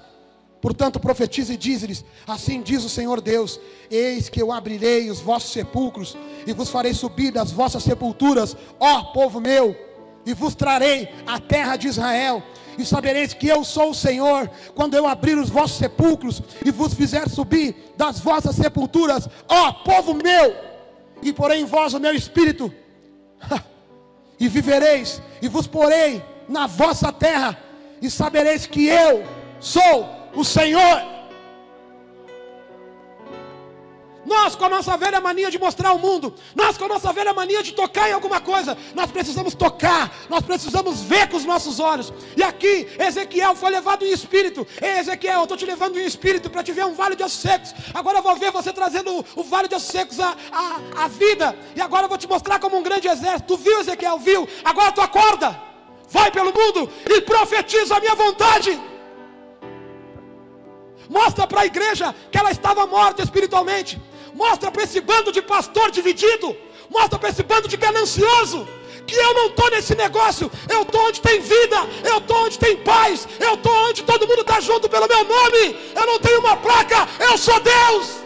Portanto, 0.65 0.99
profetiza 0.99 1.53
e 1.53 1.59
diz-lhes: 1.59 2.03
Assim 2.27 2.63
diz 2.63 2.83
o 2.85 2.89
Senhor 2.89 3.21
Deus: 3.21 3.61
Eis 3.91 4.31
que 4.31 4.41
eu 4.41 4.51
abrirei 4.51 5.11
os 5.11 5.21
vossos 5.21 5.53
sepulcros 5.53 6.17
e 6.47 6.55
vos 6.55 6.71
farei 6.71 6.95
subir 6.95 7.31
das 7.31 7.53
vossas 7.53 7.83
sepulturas, 7.83 8.57
ó 8.81 9.03
povo 9.13 9.43
meu, 9.43 9.77
e 10.25 10.33
vos 10.33 10.55
trarei 10.55 11.11
a 11.27 11.39
terra 11.39 11.77
de 11.77 11.89
Israel. 11.89 12.43
E 12.79 12.85
sabereis 12.87 13.35
que 13.35 13.47
eu 13.47 13.63
sou 13.63 13.91
o 13.91 13.95
Senhor, 13.95 14.51
quando 14.75 14.95
eu 14.95 15.07
abrir 15.07 15.37
os 15.37 15.51
vossos 15.51 15.77
sepulcros 15.77 16.41
e 16.65 16.71
vos 16.71 16.95
fizer 16.95 17.29
subir 17.29 17.93
das 17.95 18.19
vossas 18.19 18.57
sepulturas, 18.57 19.29
ó 19.47 19.71
povo 19.71 20.15
meu, 20.15 20.57
e 21.21 21.31
porei 21.31 21.61
em 21.61 21.67
vós 21.67 21.93
o 21.93 22.01
meu 22.01 22.15
espírito, 22.15 22.73
e 24.41 24.49
vivereis, 24.49 25.21
e 25.43 25.47
vos 25.47 25.67
porei 25.67 26.25
na 26.49 26.67
vossa 26.67 27.13
terra, 27.13 27.55
e 28.01 28.09
sabereis 28.09 28.67
que 28.67 28.87
eu 28.87 29.27
sou 29.61 30.24
o 30.35 30.45
Senhor. 30.45 31.15
Nós, 34.25 34.57
com 34.57 34.65
a 34.65 34.69
nossa 34.69 34.97
velha 34.97 35.21
mania 35.21 35.51
de 35.51 35.59
mostrar 35.59 35.93
o 35.93 35.99
mundo, 35.99 36.35
nós, 36.55 36.79
com 36.79 36.87
a 36.87 36.89
nossa 36.89 37.13
velha 37.13 37.33
mania 37.35 37.63
de 37.63 37.73
tocar 37.73 38.09
em 38.09 38.13
alguma 38.13 38.41
coisa, 38.41 38.77
nós 38.95 39.11
precisamos 39.11 39.55
tocar, 39.55 40.11
nós 40.29 40.41
precisamos 40.43 41.03
ver 41.03 41.29
com 41.29 41.37
os 41.37 41.45
nossos 41.45 41.79
olhos. 41.79 42.13
E 42.37 42.43
aqui, 42.43 42.89
Ezequiel 42.99 43.55
foi 43.55 43.71
levado 43.71 44.05
em 44.05 44.13
espírito. 44.13 44.67
Ei, 44.81 44.99
Ezequiel, 44.99 45.41
eu 45.41 45.43
estou 45.43 45.57
te 45.57 45.67
levando 45.67 45.99
em 45.99 46.07
espírito 46.07 46.49
para 46.49 46.63
te 46.63 46.73
ver 46.73 46.85
um 46.87 46.95
vale 46.95 47.17
de 47.17 47.23
ossos 47.23 47.41
secos. 47.41 47.75
Agora 47.93 48.19
eu 48.19 48.23
vou 48.23 48.35
ver 48.37 48.51
você 48.51 48.73
trazendo 48.73 49.19
o, 49.19 49.25
o 49.37 49.43
vale 49.43 49.69
de 49.69 49.75
ossos 49.75 49.91
secos 49.91 50.19
à, 50.19 50.35
à, 50.51 51.05
à 51.05 51.09
vida. 51.09 51.57
E 51.77 51.81
agora 51.81 52.05
eu 52.05 52.09
vou 52.09 52.19
te 52.19 52.29
mostrar 52.29 52.59
como 52.59 52.79
um 52.79 52.83
grande 52.83 53.09
exército. 53.09 53.57
Tu 53.57 53.57
viu, 53.59 53.81
Ezequiel? 53.81 54.19
Viu? 54.19 54.49
Agora 54.65 54.91
tu 54.93 55.03
acorda, 55.03 55.61
vai 56.09 56.31
pelo 56.31 56.53
mundo 56.53 56.91
e 57.11 57.21
profetiza 57.21 57.97
a 57.97 58.01
minha 58.01 58.15
vontade. 58.15 58.81
Mostra 61.09 61.47
para 61.47 61.63
a 61.63 61.67
igreja 61.67 62.15
que 62.31 62.39
ela 62.39 62.51
estava 62.51 62.87
morta 62.87 63.23
espiritualmente. 63.23 64.01
Mostra 64.35 64.71
para 64.71 64.83
esse 64.83 65.01
bando 65.01 65.31
de 65.31 65.43
pastor 65.43 65.91
dividido. 65.91 66.57
Mostra 66.91 67.19
para 67.19 67.29
esse 67.29 67.43
bando 67.43 67.69
de 67.69 67.77
ganancioso. 67.77 68.67
Que 69.07 69.15
eu 69.15 69.35
não 69.35 69.47
estou 69.49 69.71
nesse 69.71 69.95
negócio. 69.95 70.51
Eu 70.69 70.83
estou 70.83 71.09
onde 71.09 71.21
tem 71.21 71.41
vida. 71.41 71.77
Eu 72.03 72.19
estou 72.19 72.45
onde 72.45 72.59
tem 72.59 72.77
paz. 72.77 73.29
Eu 73.39 73.55
estou 73.55 73.73
onde 73.89 74.03
todo 74.03 74.27
mundo 74.27 74.41
está 74.41 74.61
junto 74.61 74.89
pelo 74.89 75.07
meu 75.07 75.25
nome. 75.25 75.77
Eu 75.95 76.07
não 76.07 76.19
tenho 76.19 76.41
uma 76.41 76.57
placa. 76.57 77.07
Eu 77.21 77.37
sou 77.37 77.61
Deus. 77.61 78.25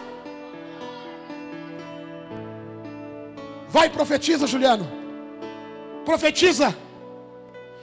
Vai 3.67 3.89
profetiza, 3.89 4.47
Juliano. 4.47 4.89
Profetiza 6.05 6.75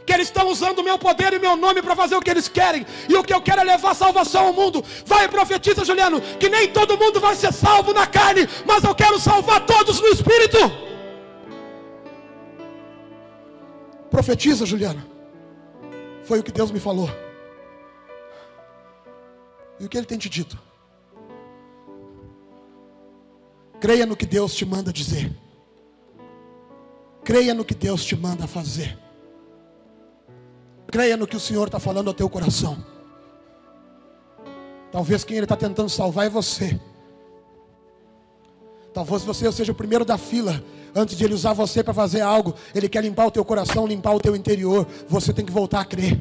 que 0.07 0.13
eles 0.13 0.29
estão 0.29 0.49
usando 0.49 0.79
o 0.79 0.85
meu 0.85 0.99
poder 0.99 1.33
e 1.33 1.39
meu 1.39 1.57
nome 1.57 1.83
para 1.83 1.97
fazer 1.97 2.15
o 2.15 2.21
que 2.21 2.31
eles 2.31 2.49
querem, 2.49 2.87
e 3.09 3.15
o 3.15 3.25
que 3.25 3.35
eu 3.35 3.43
quero 3.43 3.61
é 3.61 3.65
levar 3.65 3.95
salvação 3.95 4.47
ao 4.47 4.53
mundo. 4.53 4.83
Vai 5.05 5.29
profetiza, 5.29 5.85
Juliano, 5.85 6.21
que 6.39 6.49
nem 6.49 6.69
todo 6.69 6.97
mundo 6.97 7.19
vai 7.19 7.35
ser 7.35 7.53
salvo 7.53 7.93
na 7.93 8.07
carne, 8.07 8.49
mas 8.65 8.85
eu 8.85 8.95
quero 8.95 9.19
salvar 9.19 9.67
todos 9.67 10.01
no 10.01 10.07
espírito. 10.09 10.59
Profetiza, 14.09 14.65
Juliano. 14.65 15.05
Foi 16.25 16.39
o 16.39 16.43
que 16.43 16.53
Deus 16.53 16.71
me 16.71 16.81
falou. 16.81 17.11
E 19.79 19.85
o 19.85 19.89
que 19.89 19.99
Ele 19.99 20.07
tem 20.07 20.19
te 20.19 20.29
dito? 20.29 20.59
Creia 23.81 24.07
no 24.07 24.17
que 24.17 24.25
Deus 24.25 24.55
te 24.55 24.65
manda 24.65 24.93
dizer. 24.93 25.31
Creia 27.23 27.53
no 27.53 27.65
que 27.65 27.75
Deus 27.75 28.05
te 28.05 28.17
manda 28.17 28.47
fazer. 28.47 29.06
Creia 30.89 31.17
no 31.17 31.27
que 31.27 31.37
o 31.37 31.41
Senhor 31.41 31.67
está 31.67 31.79
falando 31.79 32.09
ao 32.09 32.15
teu 32.15 32.29
coração. 32.29 32.77
Talvez 34.93 35.25
quem 35.25 35.37
Ele 35.37 35.45
está 35.45 35.57
tentando 35.57 35.89
salvar 35.89 36.27
é 36.27 36.31
você. 36.31 36.81
Talvez 38.95 39.25
você 39.25 39.51
seja 39.53 39.73
o 39.73 39.75
primeiro 39.75 40.05
da 40.05 40.17
fila. 40.17 40.63
Antes 40.95 41.17
de 41.19 41.25
Ele 41.25 41.35
usar 41.35 41.53
você 41.53 41.85
para 41.85 41.93
fazer 41.93 42.23
algo, 42.23 42.55
Ele 42.75 42.89
quer 42.89 43.03
limpar 43.03 43.27
o 43.27 43.31
teu 43.31 43.45
coração, 43.45 43.87
limpar 43.87 44.15
o 44.15 44.21
teu 44.21 44.35
interior. 44.35 44.87
Você 45.09 45.33
tem 45.33 45.45
que 45.45 45.53
voltar 45.53 45.81
a 45.81 45.85
crer. 45.85 46.19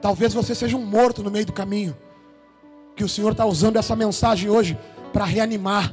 Talvez 0.00 0.32
você 0.32 0.54
seja 0.54 0.76
um 0.76 0.84
morto 0.84 1.22
no 1.22 1.30
meio 1.30 1.46
do 1.46 1.52
caminho. 1.52 1.96
Que 2.94 3.02
o 3.02 3.08
Senhor 3.08 3.32
está 3.32 3.44
usando 3.44 3.76
essa 3.76 3.96
mensagem 3.96 4.48
hoje 4.48 4.78
para 5.12 5.24
reanimar, 5.24 5.92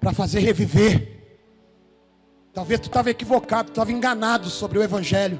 para 0.00 0.12
fazer 0.12 0.40
reviver. 0.40 1.16
Talvez 2.52 2.80
tu 2.80 2.88
estava 2.88 3.10
equivocado, 3.10 3.68
tu 3.68 3.72
estava 3.72 3.92
enganado 3.92 4.48
sobre 4.50 4.78
o 4.78 4.82
Evangelho. 4.82 5.38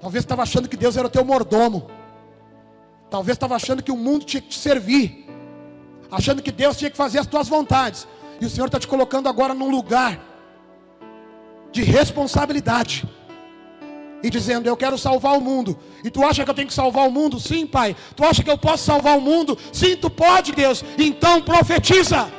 Talvez 0.00 0.24
estava 0.24 0.42
achando 0.42 0.68
que 0.68 0.76
Deus 0.76 0.96
era 0.96 1.06
o 1.06 1.10
teu 1.10 1.24
mordomo. 1.24 1.90
Talvez 3.10 3.36
estava 3.36 3.56
achando 3.56 3.82
que 3.82 3.92
o 3.92 3.96
mundo 3.96 4.24
tinha 4.24 4.40
que 4.40 4.48
te 4.48 4.58
servir. 4.58 5.26
Achando 6.10 6.42
que 6.42 6.50
Deus 6.50 6.76
tinha 6.76 6.90
que 6.90 6.96
fazer 6.96 7.18
as 7.18 7.26
tuas 7.26 7.48
vontades. 7.48 8.08
E 8.40 8.46
o 8.46 8.50
Senhor 8.50 8.66
está 8.66 8.78
te 8.78 8.88
colocando 8.88 9.28
agora 9.28 9.52
num 9.52 9.70
lugar 9.70 10.18
de 11.70 11.82
responsabilidade 11.82 13.08
e 14.22 14.30
dizendo: 14.30 14.66
Eu 14.66 14.76
quero 14.76 14.96
salvar 14.96 15.36
o 15.36 15.40
mundo. 15.40 15.78
E 16.02 16.10
tu 16.10 16.24
acha 16.24 16.44
que 16.44 16.50
eu 16.50 16.54
tenho 16.54 16.68
que 16.68 16.74
salvar 16.74 17.06
o 17.06 17.12
mundo? 17.12 17.38
Sim, 17.38 17.66
Pai. 17.66 17.94
Tu 18.16 18.24
acha 18.24 18.42
que 18.42 18.50
eu 18.50 18.58
posso 18.58 18.84
salvar 18.84 19.18
o 19.18 19.20
mundo? 19.20 19.58
Sim, 19.72 19.96
tu 19.96 20.08
pode, 20.08 20.52
Deus. 20.52 20.82
Então 20.98 21.42
profetiza. 21.42 22.30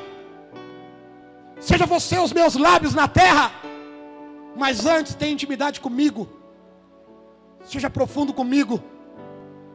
Seja 1.60 1.86
você 1.86 2.18
os 2.18 2.34
meus 2.34 2.56
lábios 2.56 2.96
na 2.96 3.08
terra. 3.08 3.52
Mas 4.56 4.86
antes 4.86 5.14
tenha 5.14 5.32
intimidade 5.32 5.80
comigo. 5.80 6.41
Seja 7.64 7.90
profundo 7.90 8.34
comigo. 8.34 8.82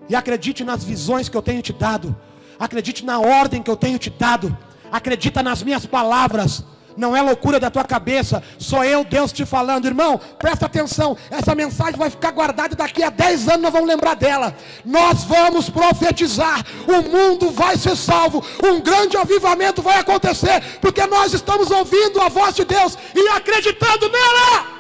E 0.08 0.14
acredite 0.14 0.64
nas 0.64 0.84
visões 0.84 1.28
que 1.28 1.36
eu 1.36 1.42
tenho 1.42 1.62
te 1.62 1.72
dado. 1.72 2.14
Acredite 2.58 3.04
na 3.04 3.18
ordem 3.18 3.62
que 3.62 3.70
eu 3.70 3.76
tenho 3.76 3.98
te 3.98 4.10
dado. 4.10 4.56
Acredita 4.90 5.42
nas 5.42 5.62
minhas 5.62 5.84
palavras 5.84 6.64
não 6.96 7.14
é 7.14 7.20
loucura 7.20 7.60
da 7.60 7.70
tua 7.70 7.84
cabeça, 7.84 8.42
sou 8.58 8.82
eu, 8.82 9.04
Deus, 9.04 9.32
te 9.32 9.44
falando, 9.44 9.86
irmão, 9.86 10.18
presta 10.38 10.66
atenção, 10.66 11.16
essa 11.30 11.54
mensagem 11.54 11.96
vai 11.96 12.10
ficar 12.10 12.30
guardada 12.30 12.74
daqui 12.74 13.02
a 13.02 13.10
10 13.10 13.48
anos 13.48 13.62
nós 13.62 13.72
vamos 13.72 13.88
lembrar 13.88 14.14
dela. 14.14 14.56
Nós 14.84 15.24
vamos 15.24 15.68
profetizar, 15.68 16.64
o 16.86 17.02
mundo 17.02 17.50
vai 17.50 17.76
ser 17.76 17.96
salvo, 17.96 18.44
um 18.64 18.80
grande 18.80 19.16
avivamento 19.16 19.82
vai 19.82 19.98
acontecer, 19.98 20.62
porque 20.80 21.06
nós 21.06 21.34
estamos 21.34 21.70
ouvindo 21.70 22.20
a 22.20 22.28
voz 22.28 22.54
de 22.54 22.64
Deus 22.64 22.96
e 23.14 23.28
acreditando 23.28 24.08
nela. 24.08 24.75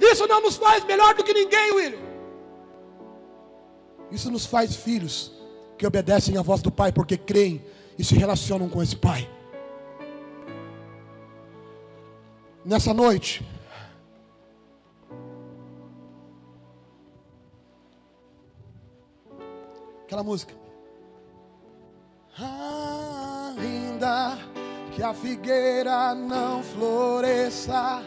Isso 0.00 0.26
não 0.26 0.40
nos 0.40 0.56
faz 0.56 0.84
melhor 0.84 1.14
do 1.14 1.24
que 1.24 1.32
ninguém, 1.32 1.72
William. 1.72 1.98
Isso 4.10 4.30
nos 4.30 4.46
faz 4.46 4.76
filhos 4.76 5.32
que 5.76 5.86
obedecem 5.86 6.36
à 6.36 6.42
voz 6.42 6.62
do 6.62 6.70
Pai 6.70 6.92
porque 6.92 7.16
creem 7.16 7.64
e 7.98 8.04
se 8.04 8.14
relacionam 8.14 8.68
com 8.68 8.82
esse 8.82 8.96
Pai. 8.96 9.28
nessa 12.64 12.94
noite. 12.94 13.44
Aquela 20.04 20.22
música. 20.22 20.54
Ainda 23.58 24.38
que 24.94 25.02
a 25.02 25.12
figueira 25.12 26.14
não 26.14 26.62
floresça, 26.62 28.02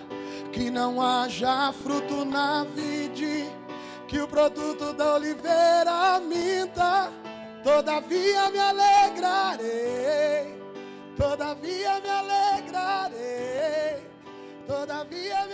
que 0.52 0.70
não 0.70 1.02
haja 1.02 1.72
fruto 1.74 2.26
na 2.26 2.64
vide, 2.64 3.50
que 4.08 4.20
o 4.20 4.28
produto 4.28 4.94
da 4.94 5.16
oliveira 5.16 6.20
minta, 6.20 7.12
todavia 7.64 8.50
me 8.52 8.60
alegrarei, 8.60 9.66
todavia 11.16 12.00
me 12.00 12.10
alegrarei 12.10 13.58
Todavia 14.68 15.46
me 15.48 15.54